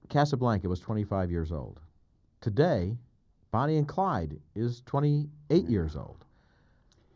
[0.08, 1.80] Casablanca was 25 years old.
[2.40, 2.96] Today,
[3.50, 6.24] Bonnie and Clyde is 28 years old.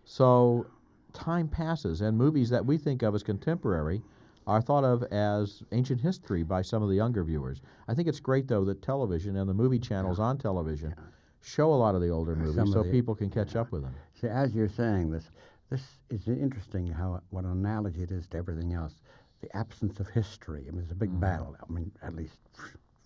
[0.05, 0.67] So
[1.13, 4.03] time passes, and movies that we think of as contemporary
[4.47, 7.63] are thought of as ancient history by some of the younger viewers.
[7.89, 10.95] I think it's great, though, that television and the movie channels on television
[11.41, 13.95] show a lot of the older movies of so people can catch up with them.
[14.21, 15.29] See, as you're saying this,
[15.73, 18.93] this is interesting how what an analogy it is to everything else.
[19.41, 20.67] The absence of history.
[20.69, 21.21] I mean, it's a big Mm-hmm.
[21.21, 21.57] battle.
[21.67, 22.37] I mean, at least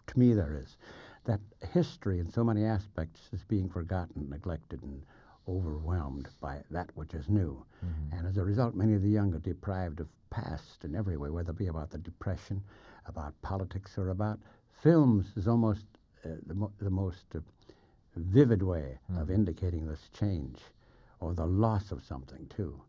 [0.09, 0.77] to me, there is.
[1.25, 1.41] That
[1.73, 5.03] history, in so many aspects, is being forgotten, neglected, and
[5.49, 7.65] overwhelmed by that which is new.
[7.85, 8.17] Mm-hmm.
[8.19, 11.31] And as a result, many of the young are deprived of past in every way,
[11.31, 12.63] whether it be about the Depression,
[13.07, 14.41] about politics, or about
[14.83, 15.87] films, is almost
[16.25, 17.41] uh, the, mo- the most uh,
[18.17, 20.59] vivid way of indicating this change
[21.21, 22.81] or the loss of something, too.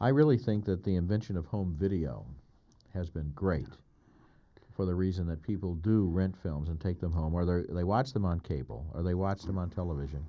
[0.00, 2.26] I really think that the invention of home video
[2.92, 3.68] has been great
[4.74, 7.84] for the reason that people do rent films and take them home, or they they
[7.84, 10.24] watch them on cable, or they watch them on television.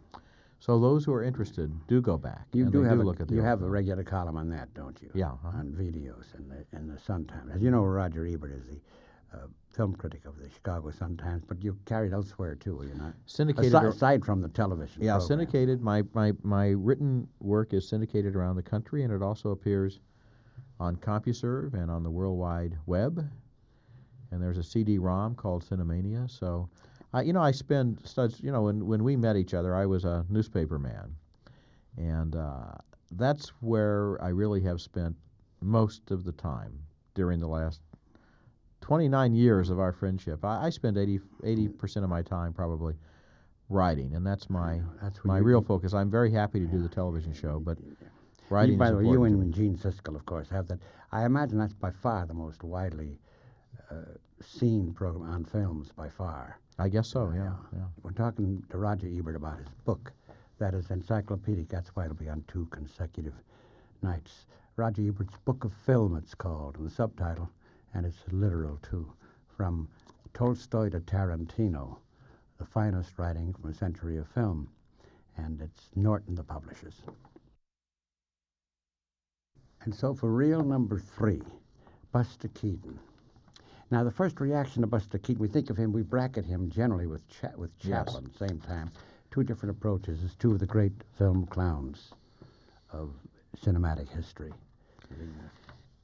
[0.60, 3.20] So those who are interested do go back You and do have do a, look
[3.20, 5.12] at the you have a regular column on that, don't you?
[5.13, 5.60] Yeah, uh-huh.
[5.60, 7.52] On videos in the in the Sun Times.
[7.56, 8.80] As you know, Roger Ebert is the
[9.34, 13.13] uh, film critic of the Chicago Sun Times, but you carried elsewhere too, you know.
[13.26, 13.74] syndicated.
[13.74, 15.04] Aside, aside from the television.
[15.04, 15.28] yeah, program.
[15.28, 15.82] syndicated.
[15.82, 20.00] My, my my written work is syndicated around the country, and it also appears
[20.80, 23.28] on CompuServe and on the World Wide Web.
[24.32, 26.30] And there's a CD-ROM called Cinemania.
[26.30, 26.68] So,
[27.13, 28.42] I, you know, I spend studs.
[28.42, 31.16] You know, when when we met each other, I was a newspaper man,
[31.98, 32.74] and uh,
[33.12, 35.16] that's where I really have spent
[35.62, 36.78] most of the time
[37.13, 37.82] during the last
[38.88, 40.45] 29 years of our friendship.
[40.45, 42.93] I, I spend 80 percent of my time probably
[43.67, 45.93] writing, and that's my That's my real focus.
[45.93, 47.78] I'm very happy to do the television show, but
[48.50, 49.54] writing You, by the way, you and.
[49.54, 50.80] Gene Siskel, of course, have that.
[51.12, 53.19] I imagine that's by far the most widely
[53.91, 53.95] uh,
[54.41, 56.58] seen program on films, by far.
[56.80, 57.34] I guess so.
[57.36, 57.88] Yeah, yeah.
[58.04, 60.13] We're talking to Roger Ebert about his book.
[60.60, 61.67] That is encyclopedic.
[61.67, 63.34] That's why it'll be on two consecutive
[64.02, 64.45] nights.
[64.78, 67.50] Roger Ebert's Book of Film, it's called, and the subtitle,
[67.93, 69.12] and it's literal too.
[69.56, 69.88] From
[70.34, 71.97] Tolstoy to Tarantino,
[72.58, 74.69] the finest writing from a century of film.
[75.38, 76.95] And it's Norton, the publishers.
[79.84, 81.41] And so for real number three,
[82.12, 83.00] Buster Keaton.
[83.89, 87.08] Now, the first reaction to Buster Keaton, we think of him, we bracket him generally
[87.08, 88.91] with Cha- with Chaplin at the same time.
[89.32, 92.12] Two different approaches as two of the great film clowns
[92.91, 93.13] of
[93.63, 94.52] cinematic history.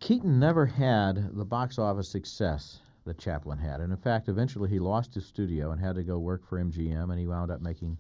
[0.03, 4.77] Keaton never had the box office success that Chaplin had, and in fact, eventually he
[4.77, 7.97] lost his studio and had to go work for MGM, and he wound up making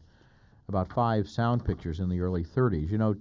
[0.67, 2.91] about five sound pictures in the early 30s.
[2.91, 3.15] You know,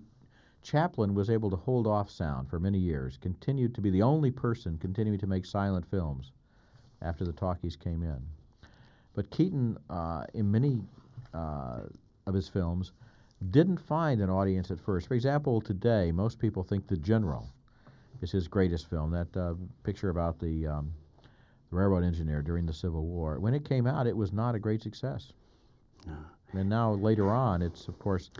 [0.62, 4.32] Chaplin was able to hold off sound for many years, continued to be the only
[4.32, 6.32] person continuing to make silent films
[7.02, 8.20] after the talkies came in.
[9.14, 10.82] But Keaton, uh, in many
[11.32, 11.82] uh,
[12.26, 12.90] of his films,
[13.52, 15.06] didn't find an audience at first.
[15.06, 17.46] For example, today, most people think The General
[18.22, 19.54] is his greatest film, that uh,
[19.84, 20.92] picture about the, um,
[21.70, 23.38] the railroad engineer during the Civil War.
[23.40, 25.32] When it came out, it was not a great success.
[26.06, 26.14] No.
[26.52, 28.30] And now, later on, it's, of course,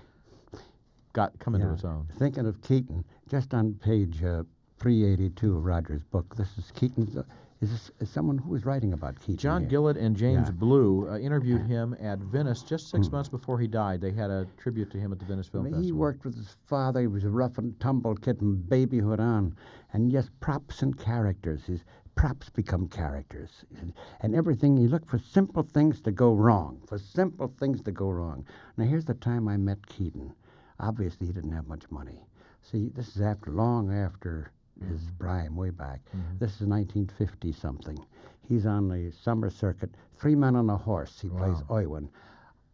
[1.12, 1.75] got come into Yeah.
[1.75, 2.07] its own.
[2.18, 4.45] Thinking of Keaton, just on page uh,
[4.79, 7.16] 382 of Roger's book, this is Keaton's.
[7.62, 9.37] Is this is someone who was writing about Keaton?
[9.37, 9.70] John here?
[9.70, 10.55] Gillett and James Yeah.
[10.55, 14.01] Blue uh, interviewed him at Venice just six months before he died.
[14.01, 15.87] They had a tribute to him at the Venice Film mean, Festival.
[15.87, 17.01] He worked with his father.
[17.03, 19.55] He was a rough and tumble kid from babyhood on.
[19.92, 21.64] And yes, props and characters.
[21.64, 21.85] His
[22.16, 23.64] props become characters.
[23.79, 27.92] And, and everything, he looked for simple things to go wrong, for simple things to
[27.92, 28.44] go wrong.
[28.77, 30.35] Now, here's the time I met Keaton.
[30.81, 32.27] Obviously, he didn't have much money.
[32.60, 34.50] See, this is after, long after
[34.88, 35.24] his mm-hmm.
[35.24, 36.00] prime, way back.
[36.08, 36.38] Mm-hmm.
[36.38, 37.98] This is 1950 something.
[38.48, 41.20] He's on the summer circuit, Three Men on a Horse.
[41.20, 42.10] He plays Owen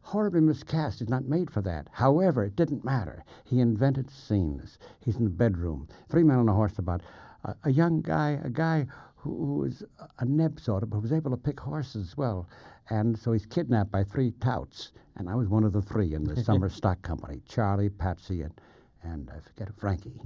[0.08, 1.00] horribly miscast.
[1.00, 1.86] He's not made for that.
[1.92, 3.22] However, it didn't matter.
[3.44, 4.78] He invented scenes.
[5.00, 5.86] He's in the bedroom.
[6.08, 7.02] Three men on a horse about
[7.44, 8.86] a, a young guy, a guy
[9.16, 9.82] who, who was
[10.18, 12.48] a neb sort of, but was able to pick horses well.
[12.88, 14.92] And so he's kidnapped by three touts.
[15.16, 18.58] And I was one of the three in the summer stock company Charlie, Patsy, and,
[19.02, 20.22] and I forget Frankie.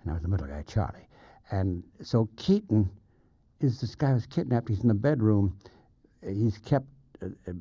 [0.00, 1.06] And I was the middle guy, Charlie.
[1.50, 2.90] And so Keaton
[3.60, 4.68] is this guy who's kidnapped.
[4.68, 5.56] He's in the bedroom.
[6.22, 6.86] He's kept.
[7.22, 7.52] Uh, uh,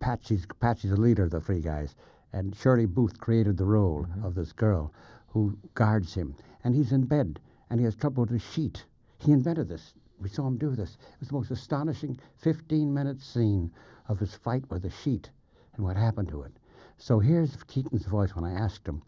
[0.00, 1.94] Patsy's Patsy's the leader of the three guys,
[2.32, 4.92] and Shirley Booth created the role of this girl
[5.28, 6.34] who guards him.
[6.64, 7.40] And he's in bed,
[7.70, 8.84] and he has trouble with his sheet.
[9.18, 9.94] He invented this.
[10.20, 10.96] We saw him do this.
[11.14, 13.70] It was the most astonishing 15-minute scene
[14.08, 15.30] of his fight with the sheet
[15.74, 16.52] and what happened to it.
[16.98, 19.02] So here's Keaton's voice when I asked him,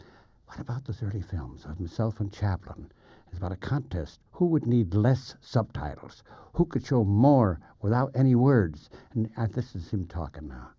[0.46, 2.90] "What about those early films of himself and Chaplin?"
[3.34, 4.20] It's about a contest.
[4.30, 6.22] Who would need less subtitles?
[6.52, 8.88] Who could show more without any words?
[9.12, 10.70] And uh, this is him talking now.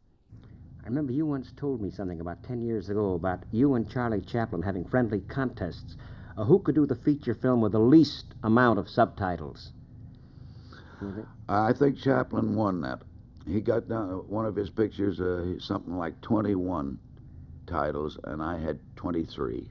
[0.82, 4.22] I remember you once told me something about 10 years ago about you and Charlie
[4.22, 5.98] Chaplin having friendly contests.
[6.38, 9.74] Uh, who could do the feature film with the least amount of subtitles?
[11.50, 13.02] I think Chaplin won that.
[13.46, 17.00] He got down one of his pictures, uh, something like 21
[17.68, 19.70] titles, and I had 23.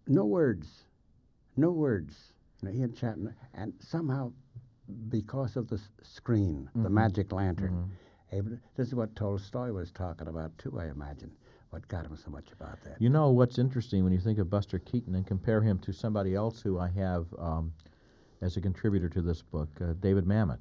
[0.07, 0.85] no words,
[1.57, 2.33] no words.
[2.62, 4.33] You know, he and Chaplin, and somehow,
[5.09, 6.93] because of the s- screen, the Mhm.
[6.93, 7.91] magic lantern, Mhm.
[8.33, 10.79] able to, this is what Tolstoy was talking about too.
[10.79, 11.31] I imagine
[11.71, 13.01] what got him so much about that.
[13.01, 16.35] You know what's interesting when you think of Buster Keaton and compare him to somebody
[16.35, 17.73] else who I have um,
[18.41, 20.59] as a contributor to this book, uh, David Mamet,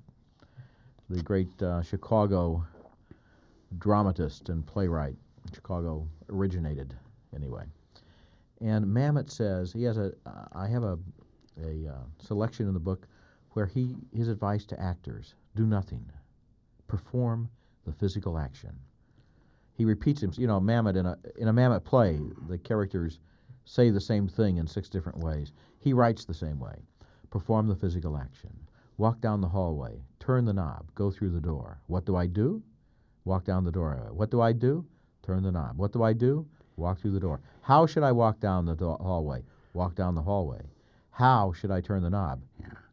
[1.10, 2.66] the great uh, Chicago
[3.78, 5.16] dramatist and playwright.
[5.54, 6.94] Chicago originated,
[7.34, 7.64] anyway.
[8.60, 10.12] And Mamet says he has a.
[10.26, 10.98] Uh, I have a
[11.64, 13.08] a uh, selection in the book
[13.52, 16.06] where he his advice to actors: do nothing,
[16.88, 17.50] perform
[17.86, 18.78] the physical action
[19.78, 20.32] he repeats him.
[20.36, 22.20] You know, Mamet in a in a Mamet play,
[22.50, 23.20] the characters
[23.66, 25.52] say the same thing in six different ways.
[25.78, 26.82] He writes the same way.
[27.30, 28.58] Perform the physical action.
[28.98, 30.02] Walk down the hallway.
[30.20, 30.92] Turn the knob.
[30.96, 31.80] Go through the door.
[31.86, 32.64] What do I do?
[33.24, 34.10] Walk down the door.
[34.14, 34.84] What do I do?
[35.22, 35.78] Turn the knob.
[35.78, 36.48] What do I do?
[36.76, 37.40] Walk through the door.
[37.62, 39.44] How should I walk down the do- hallway?
[39.74, 40.66] Walk down the hallway.
[41.12, 42.42] How should I turn the knob?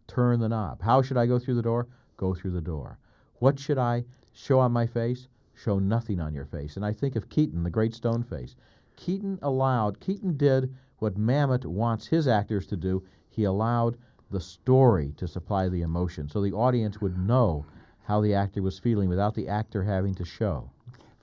[0.06, 0.82] Turn the knob.
[0.82, 1.86] How should I go through the door?
[2.18, 2.98] Go through the door.
[3.38, 5.28] What should I show on my face?
[5.54, 6.76] Show nothing on your face.
[6.76, 8.56] And I think of Keaton, the great stone face.
[8.96, 13.02] Keaton allowed, Keaton did what Mamet wants his actors to do.
[13.28, 13.96] He allowed
[14.30, 17.64] the story to supply the emotion so the audience would know
[18.02, 20.70] how the actor was feeling without the actor having to show.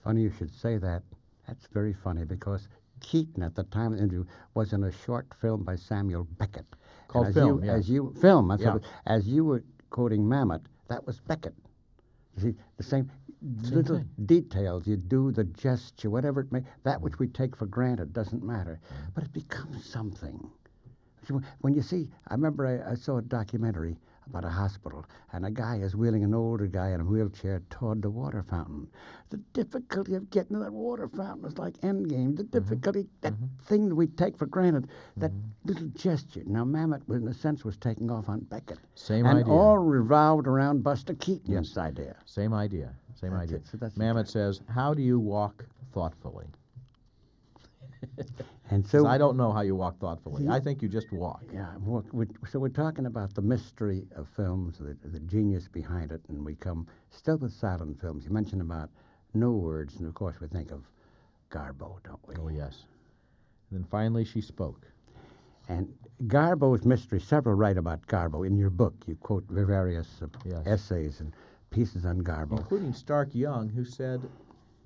[0.03, 1.03] Funny you should say that.
[1.47, 2.67] That's very funny because
[3.01, 6.65] Keaton at the time of the interview was in a short film by Samuel Beckett.
[7.07, 7.73] Called as film, you, yeah.
[7.73, 8.77] As you film, Yeah.
[9.05, 11.55] as you were quoting Mamet, that was Beckett.
[12.37, 13.11] You see, the same,
[13.41, 14.09] Same little thing.
[14.25, 14.85] details.
[14.85, 16.63] You do the gesture, whatever it may.
[16.83, 19.09] That which we take for granted doesn't matter, mm-hmm.
[19.15, 20.49] but it becomes something.
[21.61, 25.51] When- you see, I remember I, I saw a documentary about a hospital, and a
[25.51, 28.87] guy is wheeling an older guy in a wheelchair toward the water fountain.
[29.29, 32.37] The difficulty of getting to that water fountain is like endgame.
[32.37, 32.59] The mm-hmm.
[32.59, 33.45] difficulty, that mm-hmm.
[33.65, 34.87] thing that we take for granted,
[35.17, 35.31] that
[35.65, 36.43] little gesture.
[36.45, 38.79] Now, Mamet, in a sense, was taking off on Beckett.
[38.95, 39.51] Same and idea.
[39.53, 41.77] all revolved around Buster Keaton's Yes.
[41.77, 42.15] idea.
[42.25, 42.93] Same idea.
[43.21, 43.57] Same That's idea.
[43.57, 43.67] it.
[43.67, 46.47] So that's Mamet says, How do you walk thoughtfully?
[48.71, 50.47] and so I don't know how you walk thoughtfully.
[50.49, 51.43] I think you just walk.
[51.53, 56.11] Yeah, well, we so we're talking about the mystery of films, the, the genius behind
[56.11, 58.25] it, and we come still with silent films.
[58.25, 58.89] You mentioned about
[59.33, 60.83] no words, and of course we think of
[61.51, 62.35] Garbo, don't we?
[62.39, 62.85] Oh, yes.
[63.69, 64.87] And then finally she spoke.
[65.69, 65.93] And
[66.27, 68.45] Garbo's mystery, several write about Garbo.
[68.45, 70.65] In your book, you quote various uh, Yes.
[70.65, 71.33] essays and
[71.71, 72.57] pieces on Garbo.
[72.59, 74.21] including Stark Young, who said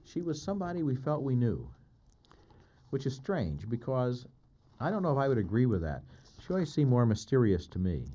[0.05, 1.67] she was somebody we felt we knew,
[2.91, 4.25] which is strange because
[4.79, 6.03] I don't know if I would agree with that.
[6.45, 8.05] She always seemed more mysterious to me.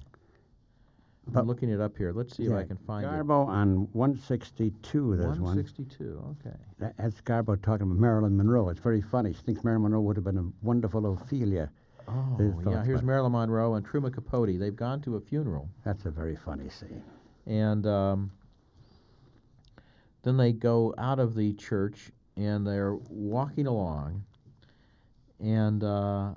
[1.27, 2.13] I'm But- looking it up here.
[2.13, 5.17] Let's see if I can find Garbo on 162, it.
[5.17, 5.57] there's one.
[5.57, 6.23] 162.
[6.41, 6.57] Okay.
[6.79, 8.69] That- That's Garbo talking about Marilyn Monroe.
[8.69, 9.33] It's very funny.
[9.33, 11.71] She thinks Marilyn Monroe would have been a wonderful Ophelia.
[12.09, 12.83] Oh, yeah.
[12.85, 14.59] Here's Marilyn Monroe and Truman Capote.
[14.59, 15.69] They've gone to a funeral.
[15.85, 17.03] That's a very funny scene.
[17.47, 18.31] and um,
[20.23, 24.23] then they go out of the church and they're walking along
[25.41, 26.31] and uh,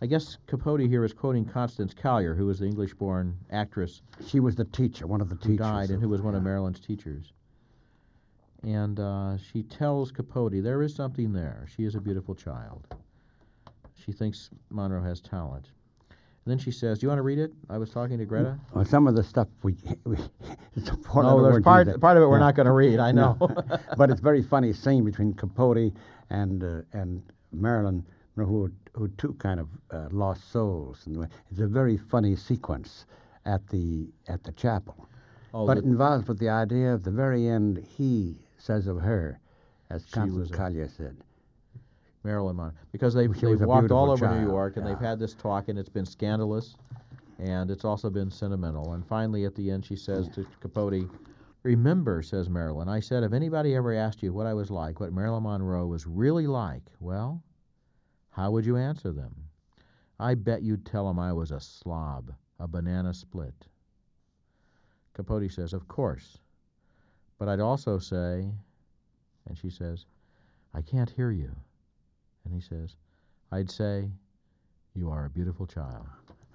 [0.00, 4.54] i guess capote here is quoting constance collier who was the english-born actress She was
[4.56, 5.58] the teacher, one of the who teachers.
[5.58, 6.44] died and who was one of yeah.
[6.48, 7.32] marilyn's teachers
[8.64, 12.86] and uh, she tells capote there is something there she is a beautiful child
[13.94, 15.70] she thinks monroe has talent
[16.46, 18.84] then she says do you want to read it i was talking to greta Well,
[18.84, 20.16] some of the stuff we, we
[20.76, 22.40] it's a part no it there's part, part of it we're Yeah.
[22.46, 23.36] not going to read i know
[23.96, 25.92] but it's very funny scene between Capote
[26.30, 27.22] and uh, and
[27.52, 28.04] Marilyn,
[28.36, 32.34] you know, who who two kind of uh, lost souls, and it's a very funny
[32.34, 33.04] sequence
[33.44, 35.06] at the at the chapel.
[35.52, 37.84] Oh, but the- it involves with the idea of the very end.
[37.98, 39.38] He says of her,
[39.90, 41.14] as Constance Collier said,
[42.24, 45.68] Marilyn Monroe because they've, they've walked all over New York and they've had this talk
[45.68, 46.76] and it's been scandalous
[47.38, 48.92] and it's also been sentimental.
[48.92, 51.08] And finally, at the end, she says to Capote,
[51.64, 55.12] Remember, says Marilyn, I said, if anybody ever asked you what I was like, what
[55.12, 57.42] Marilyn Monroe was really like, well,
[58.30, 59.34] how would you answer them?
[60.18, 63.66] I bet you'd tell them I was a slob, a banana split.
[65.14, 66.38] Capote says, Of course.
[67.38, 68.50] But I'd also say,
[69.48, 70.06] and she says,
[70.74, 71.54] I can't hear you.
[72.44, 72.96] And he says,
[73.50, 74.08] I'd say,
[74.94, 76.06] You are a beautiful child.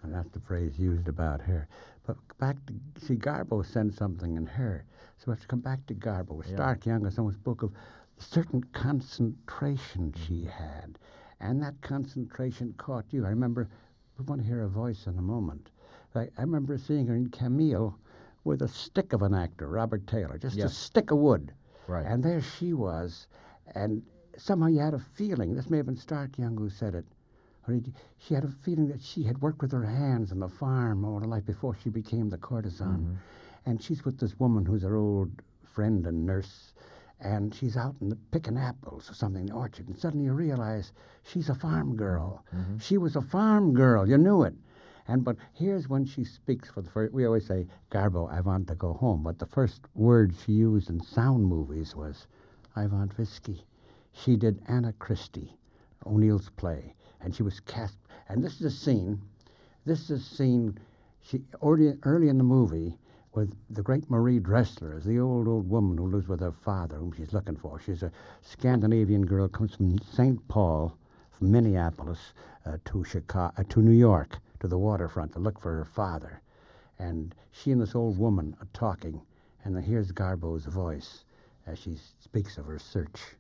[0.04, 1.68] and that's the phrase used about her.
[2.06, 4.86] But back to see, Garbo sensed something in her.
[5.18, 6.44] So we have to come back to Garbo.
[6.46, 6.56] Yeah.
[6.56, 7.72] Stark Young someone spoke of
[8.18, 10.50] certain concentration she mm-hmm.
[10.50, 10.98] had,
[11.40, 13.26] and that concentration caught you.
[13.26, 13.70] I remember.
[14.18, 15.70] We want to hear her voice in a moment.
[16.16, 17.96] Like, I remember seeing her in Camille
[18.44, 21.54] with a stick of an actor, Robert Taylor, just a stick of wood.
[21.88, 22.06] Right.
[22.06, 23.28] And there she was,
[23.76, 24.02] and
[24.38, 25.56] somehow you had a feeling.
[25.56, 27.06] This may have been Stark Young who said it.
[28.18, 31.20] She had a feeling that she had worked with her hands on the farm all
[31.20, 33.00] her life before she became the courtesan.
[33.00, 33.16] Mm-hmm.
[33.66, 35.32] And she's with this woman who's her old
[35.66, 36.74] friend and nurse,
[37.20, 40.34] and she's out in the picking apples or something in the orchard, and suddenly you
[40.34, 42.46] realize she's a farm girl.
[42.56, 42.78] Mm-hmm.
[42.78, 44.08] She was a farm girl.
[44.08, 44.56] You knew it.
[45.10, 47.14] And but here's when she speaks for the first.
[47.14, 50.90] We always say, "Garbo, I want to go home," but the first word she used
[50.90, 52.28] in sound movies was,
[52.76, 53.67] "I want whiskey."
[54.24, 55.60] She did Anna Christie,
[56.04, 58.00] O'Neill's play, and she was cast.
[58.28, 59.22] And this is a scene.
[59.86, 60.80] This is a scene.
[61.22, 62.98] She early, early in the movie
[63.34, 66.98] with the great Marie Dressler as the old old woman who lives with her father,
[66.98, 67.80] whom she's looking for.
[67.80, 68.12] She's a
[68.42, 70.48] Scandinavian girl, comes from St.
[70.48, 70.98] Paul,
[71.30, 72.34] from Minneapolis
[72.66, 76.42] uh, to Chicago, uh, to New York, to the waterfront to look for her father.
[76.98, 79.22] And she and this old woman are talking,
[79.64, 81.24] and here's Garbo's voice
[81.68, 83.37] as she speaks of her search.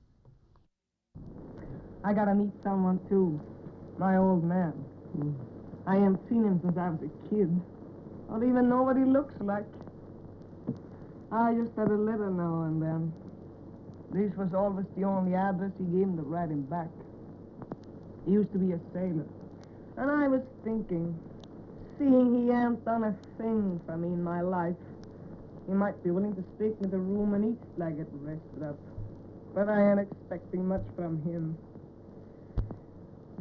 [2.03, 3.39] I gotta meet someone too.
[3.97, 4.73] My old man.
[5.85, 7.49] I haven't seen him since I was a kid.
[8.29, 9.65] I don't even know what he looks like.
[11.31, 13.13] I just had a letter now and then.
[14.11, 16.87] This was always the only address he gave him to write him back.
[18.25, 19.25] He used to be a sailor.
[19.97, 21.17] And I was thinking,
[21.97, 24.75] seeing he ain't done a thing for me in my life,
[25.65, 28.63] he might be willing to take me the room and eat like I get rested
[28.63, 28.77] up.
[29.53, 31.57] But I ain't expecting much from him.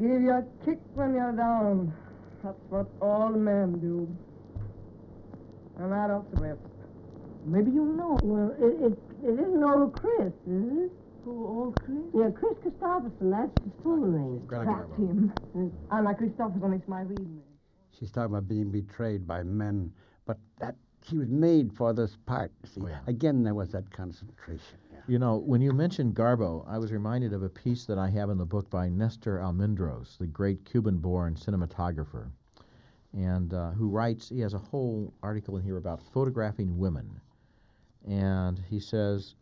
[0.01, 1.93] Give you a kick when you're down.
[2.43, 4.09] That's what all men do.
[5.79, 6.61] And I don't rest.
[7.45, 8.19] Maybe you know.
[8.23, 10.93] Well, it, it, it isn't old Chris, is it?
[11.25, 11.99] Who, old Chris?
[12.15, 14.47] Yeah, Chris Christopherson, that's his full name.
[14.51, 15.33] That's him.
[15.91, 17.43] Anna Christopherson is my real name.
[17.99, 19.93] She's talking about being betrayed by men,
[20.27, 20.77] but that
[21.09, 22.53] she was made for this part.
[22.65, 22.99] See, Oh, yeah.
[23.07, 24.79] again there was that concentration.
[25.09, 28.29] You know, when you mentioned Garbo, I was reminded of a piece that I have
[28.29, 32.29] in the book by Nestor Almendros, the great Cuban-born cinematographer,
[33.13, 34.29] and uh, who writes.
[34.29, 37.21] He has a whole article in here about photographing women,
[38.05, 39.37] and he says,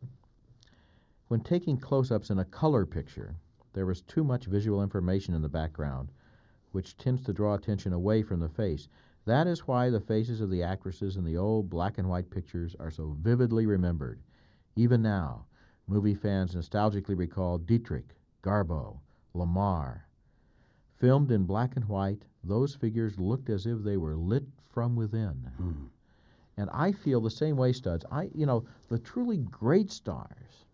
[1.28, 3.34] when taking close-ups in a color picture,
[3.72, 6.12] there is too much visual information in the background,
[6.72, 8.88] which tends to draw attention away from the face.
[9.24, 12.76] That is why the faces of the actresses in the old black and white pictures
[12.78, 14.20] are so vividly remembered.
[14.76, 15.46] Even now,
[15.86, 18.98] movie fans nostalgically recall Dietrich, Garbo,
[19.34, 20.02] Lamarr.
[20.96, 25.50] Filmed in black and white, those figures looked as if they were lit from within.
[25.60, 25.88] Mm.
[26.56, 28.04] And I feel the same way, Studs.
[28.10, 30.66] I, you know, the truly great stars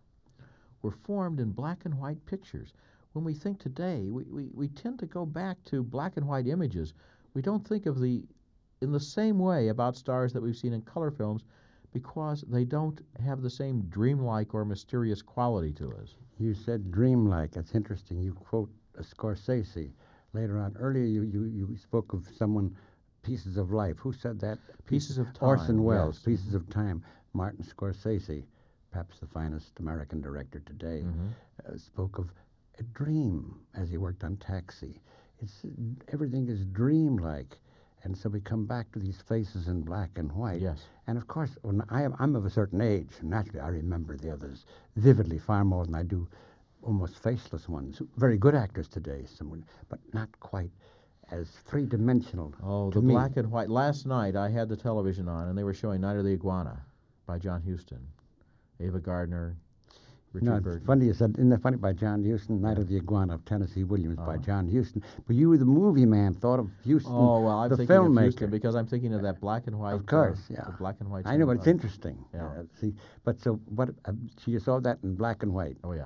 [0.81, 2.73] were formed in black and white pictures.
[3.13, 6.47] When we think today, we, we, we tend to go back to black and white
[6.47, 6.93] images.
[7.33, 8.25] We don't think of the
[8.81, 11.43] in the same way about stars that we've seen in color films
[11.93, 16.15] because they don't have the same dreamlike or mysterious quality to us.
[16.39, 17.55] You said dreamlike.
[17.55, 18.19] It's interesting.
[18.21, 18.69] You quote
[18.99, 19.91] Scorsese
[20.33, 20.75] later on.
[20.79, 22.75] Earlier, you, you, you spoke of someone,
[23.23, 23.97] Pieces of Life.
[23.99, 24.57] Who said that?
[24.85, 25.49] Pieces of Time.
[25.49, 26.25] Orson Welles, yes.
[26.25, 27.03] Pieces of Time.
[27.33, 28.43] Martin Scorsese,
[28.91, 31.29] perhaps the finest American director today, Mhm.
[31.65, 32.33] uh, spoke of
[32.79, 35.01] a dream as he worked on Taxi.
[35.39, 35.65] It's
[36.09, 37.59] everything is dreamlike,
[38.03, 40.61] and so we come back to these faces in black and white.
[40.61, 40.81] Yes.
[41.07, 44.17] And of course, when I am, I'm of a certain age, and naturally I remember
[44.17, 46.27] the others vividly far more than I do
[46.83, 48.01] almost faceless ones.
[48.17, 50.71] Very good actors today, someone, but not quite
[51.31, 52.53] as three-dimensional.
[52.63, 53.13] Oh, to the me.
[53.13, 53.69] black and white.
[53.69, 56.81] Last night I had the television on and they were showing Night of the Iguana
[57.25, 58.05] by John Huston.
[58.79, 59.55] Ava Gardner,
[60.33, 60.85] Richard No, it's Burton.
[60.87, 63.83] funny you said, isn't that funny by John Huston, Night of the Iguana of Tennessee
[63.83, 64.37] Williams by Uh-huh.
[64.37, 65.03] John Huston.
[65.27, 68.17] But you, the movie man, thought of Huston, Oh well, I'm the thinking filmmaker.
[68.19, 69.93] of Huston because I'm thinking of that black and white.
[69.93, 70.63] Of course, uh, yeah.
[70.67, 71.25] The black and white.
[71.27, 71.81] I know, but it's cinema.
[71.83, 72.25] interesting.
[72.33, 72.45] Yeah.
[72.45, 72.93] Uh, see,
[73.25, 73.89] but so what?
[74.05, 75.77] Uh, so you saw that in black and white.
[75.83, 76.05] Oh yeah.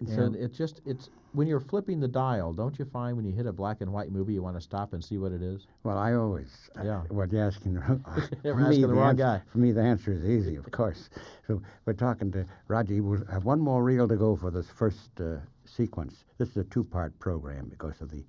[0.00, 3.32] And so it just it's when you're flipping the dial, don't you find when you
[3.32, 5.66] hit a black and white movie you want to stop and see what it is?
[5.82, 6.70] Well, I always.
[6.78, 7.02] uh, Yeah.
[7.08, 7.80] What you're asking?
[8.42, 9.42] for me, asking the wrong answer, guy.
[9.50, 11.10] For me, the answer is easy, of course.
[11.46, 13.02] So we're talking to Roger.
[13.02, 16.24] We'll have one more reel to go for this first uh, sequence.
[16.38, 18.24] This is a two-part program because of the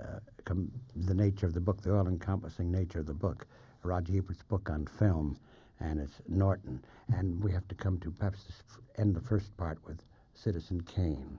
[0.00, 3.46] uh, com- the nature of the book, the all-encompassing nature of the book.
[3.82, 5.38] Roger Ebert's book on film,
[5.80, 6.82] and it's Norton.
[7.14, 10.00] And we have to come to perhaps this f- end the first part with
[10.34, 11.38] Citizen Kane.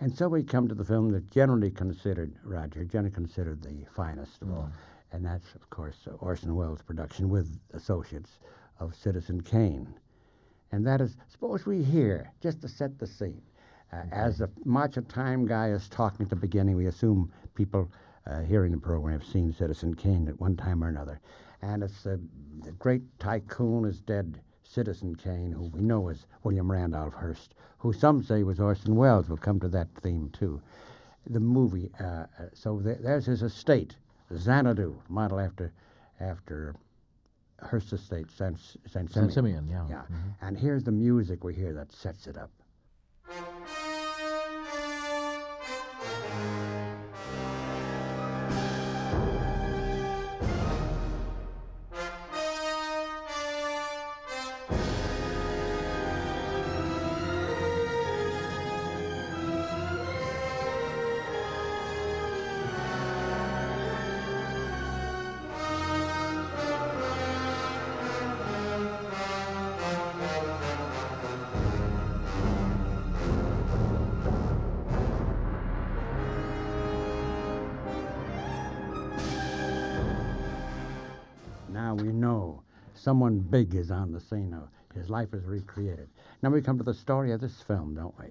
[0.00, 4.40] And so we come to the film that generally considered, Roger, generally considered the finest
[4.40, 4.70] of all.
[5.12, 8.38] And that's, of course, Orson Welles' production with associates
[8.78, 9.92] of Citizen Kane.
[10.72, 13.42] And that is, suppose we hear, just to set the scene,
[13.92, 17.90] uh, as the March of Time guy is talking at the beginning, we assume people
[18.26, 21.20] uh, hearing the program have seen Citizen Kane at one time or another.
[21.60, 22.16] And it's uh,
[22.64, 24.40] the great tycoon is dead,
[24.74, 29.28] Citizen Kane, who we know as William Randolph Hearst, who some say was Orson Welles.
[29.28, 30.60] We'll come to that theme too.
[31.28, 33.96] The movie, uh, uh, so there, there's his estate,
[34.32, 35.72] Xanadu, model after
[36.20, 36.76] after
[37.62, 38.56] Hearst Estate, San,
[38.86, 39.08] San Simeon.
[39.08, 39.86] San Simeon, yeah.
[39.88, 40.02] Yeah.
[40.02, 40.34] Mhm.
[40.42, 42.50] And here's the music we hear that sets it up.
[83.10, 84.56] Someone big is on the scene.
[84.94, 86.08] His life is recreated.
[86.44, 88.26] Now we come to the story of this film, don't we?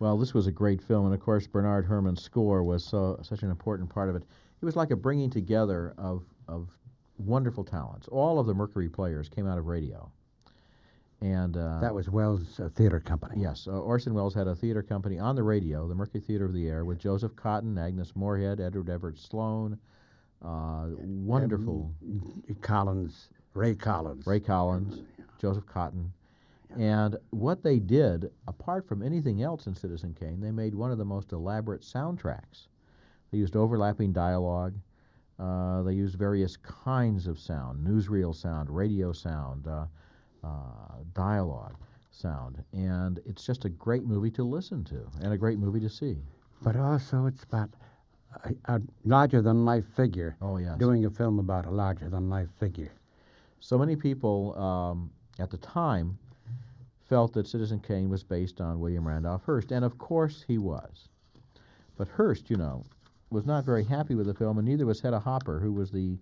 [0.00, 3.44] Well, this was a great film, and of course, Bernard Herrmann's score was so such
[3.44, 4.24] an important part of it.
[4.60, 6.76] It was like a bringing together of of
[7.16, 8.08] wonderful talents.
[8.08, 10.10] All of the Mercury players came out of radio,
[11.20, 13.40] and uh, that was Welles uh, Theater Company.
[13.40, 16.54] Yes, uh, Orson Welles had a theater company on the radio, the Mercury Theater of
[16.54, 19.78] the Air, with Joseph Cotten, Agnes Moorehead, Edward Everett Sloane,
[20.42, 21.94] uh, wonderful
[22.62, 24.26] Collins, Ray Collins.
[24.26, 25.00] Ray Collins,
[25.40, 26.10] Joseph Cotten.
[26.76, 30.98] And what they did, apart from anything else in Citizen Kane, they made one of
[30.98, 32.66] the most elaborate soundtracks.
[33.30, 34.74] They used overlapping dialogue.
[35.38, 39.86] Uh, they used various kinds of sound, newsreel sound, radio sound, uh,
[40.44, 40.48] uh,
[41.14, 41.76] dialogue
[42.10, 42.62] sound.
[42.72, 46.16] And it's just a great movie to listen to and a great movie to see.
[46.62, 47.70] But also, it's about
[48.44, 50.76] a, a larger than life figure Oh, yes.
[50.78, 52.92] doing a film about a larger than life figure.
[53.64, 56.18] So many people um, at the time
[57.08, 61.08] felt that Citizen Kane was based on William Randolph Hearst, and of course he was.
[61.96, 62.84] But Hearst, you know,
[63.30, 66.18] was not very happy with the film, and neither was Hedda Hopper, who was the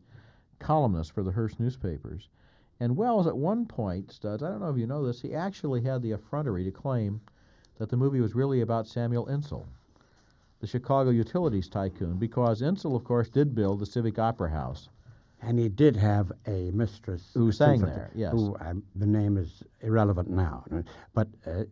[0.60, 2.28] columnist for the Hearst newspapers.
[2.78, 5.82] And Welles, at one point, Studs, I don't know if you know this, he actually
[5.82, 7.20] had the effrontery to claim
[7.78, 9.66] that the movie was really about Samuel Insull,
[10.60, 14.88] the Chicago utilities tycoon, because Insull, of course, did build the Civic Opera House.
[15.42, 18.32] And he did have a mistress Who a sang there, yes.
[18.32, 20.64] Who um, the name is irrelevant now,
[21.14, 21.64] but uh,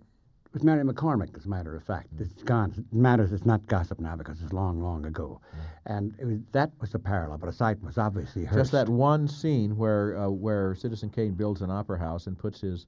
[0.51, 2.09] it was Mary McCormick, as a matter of fact.
[2.19, 2.75] It's gone.
[2.77, 3.31] It matters.
[3.33, 5.41] It's not gossip now because it's long, long ago.
[5.87, 8.59] And it was, that was a parallel, but aside was obviously Hearst.
[8.59, 12.61] Just that one scene where uh, where Citizen Kane builds an opera house and puts
[12.61, 12.87] his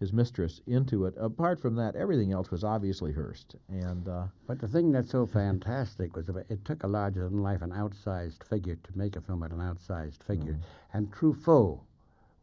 [0.00, 1.14] his mistress into it.
[1.18, 3.56] Apart from that, everything else was obviously Hearst.
[3.68, 7.42] And uh, But the thing that's so fantastic was that it took a larger than
[7.42, 10.58] life, an outsized figure to make a film at an outsized figure.
[10.92, 11.80] And Truffaut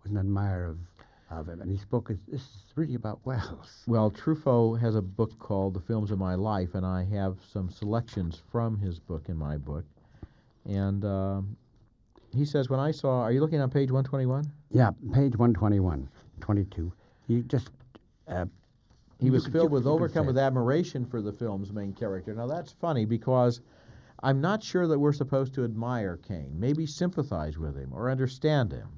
[0.04, 0.80] was an admirer of,
[1.30, 3.84] of him, and he spoke, this is really about Welles.
[3.88, 7.70] Well, Truffaut has a book called The Films of My Life, and I have some
[7.70, 9.86] selections from his book in my book.
[10.66, 11.58] And um
[12.36, 14.44] he says, when I saw, are you looking on page 121?
[14.72, 16.10] Yeah, page 121,
[16.42, 16.92] 22.
[17.28, 17.70] He just,
[18.28, 18.46] uh,
[19.20, 22.34] He was filled with overcome with admiration for the film's main character.
[22.34, 23.62] Now that's funny because
[24.24, 28.72] I'm not sure that we're supposed to admire Kane, maybe sympathize with him or understand
[28.72, 28.90] him.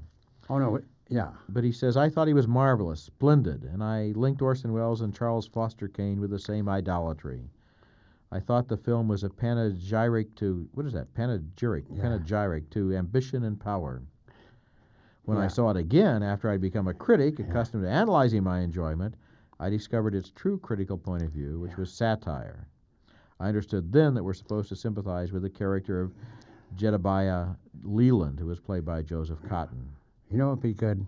[0.49, 1.31] oh no, yeah.
[1.49, 5.13] But he says, I thought he was marvelous, splendid, and I linked Orson Welles and
[5.15, 7.49] Charles Foster Kane with the same idolatry.
[8.31, 11.13] I thought the film was a panegyric to, what is that?
[11.13, 12.01] Panegyric, Yeah.
[12.03, 14.01] panegyric to ambition and power.
[15.27, 19.15] When I saw it again after I'd become a critic, accustomed to analyzing my enjoyment,
[19.59, 22.65] I discovered its true critical point of view, which was satire.
[23.37, 26.13] I understood then that we're supposed to sympathize with the character of
[26.77, 27.47] Jedediah
[27.83, 29.89] Leland, who was played by Joseph Cotten.
[30.31, 31.05] You know, it'd be good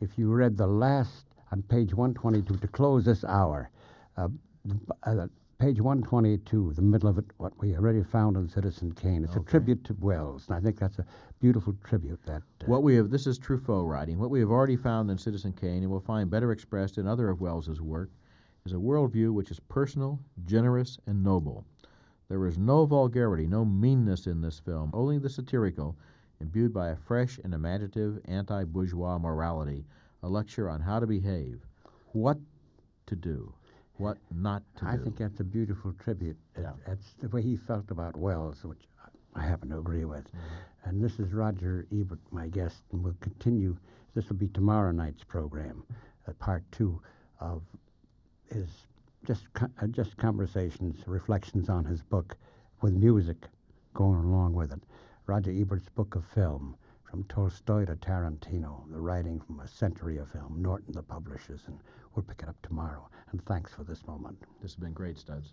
[0.00, 3.70] if you read the last on page 122 to close this hour.
[4.16, 4.30] Uh,
[5.04, 5.28] uh,
[5.60, 9.22] page 122, the middle of it, what we already found in Citizen Kane.
[9.22, 11.04] It's a tribute to Welles, and I think that's a
[11.38, 12.18] beautiful tribute.
[12.24, 14.18] That uh, What we have, this is Truffaut writing.
[14.18, 17.28] What we have already found in Citizen Kane, and will find better expressed in other
[17.28, 18.08] of Welles's work,
[18.64, 21.66] is a worldview which is personal, generous, and noble.
[22.30, 25.94] There is no vulgarity, no meanness in this film, only the satirical,
[26.40, 29.84] imbued by a fresh and imaginative anti bourgeois morality,
[30.22, 31.60] a lecture on how to behave,
[32.12, 32.38] what
[33.04, 33.52] to do,
[34.00, 35.04] what not to I do.
[35.04, 36.36] think that's a beautiful tribute.
[36.56, 36.72] It- Yeah.
[36.86, 38.88] That's the way he felt about Welles, which
[39.34, 40.24] I happen to agree with.
[40.28, 40.88] Mm-hmm.
[40.88, 43.76] And this is Roger Ebert, my guest, and we'll continue.
[44.14, 45.84] This will be tomorrow night's program,
[46.26, 47.00] uh, part two
[47.38, 47.62] of
[48.52, 48.68] his
[49.24, 52.36] just co- uh, just conversations, reflections on his book,
[52.80, 53.46] with music
[53.94, 54.82] going along with it.
[55.26, 56.74] Roger Ebert's book of film,
[57.10, 60.62] from Tolstoy to Tarantino, the writing from a century of film.
[60.62, 61.76] Norton, the publishers, and
[62.14, 63.08] we'll pick it up tomorrow.
[63.32, 64.38] And thanks for this moment.
[64.62, 65.52] This has been great, Studs.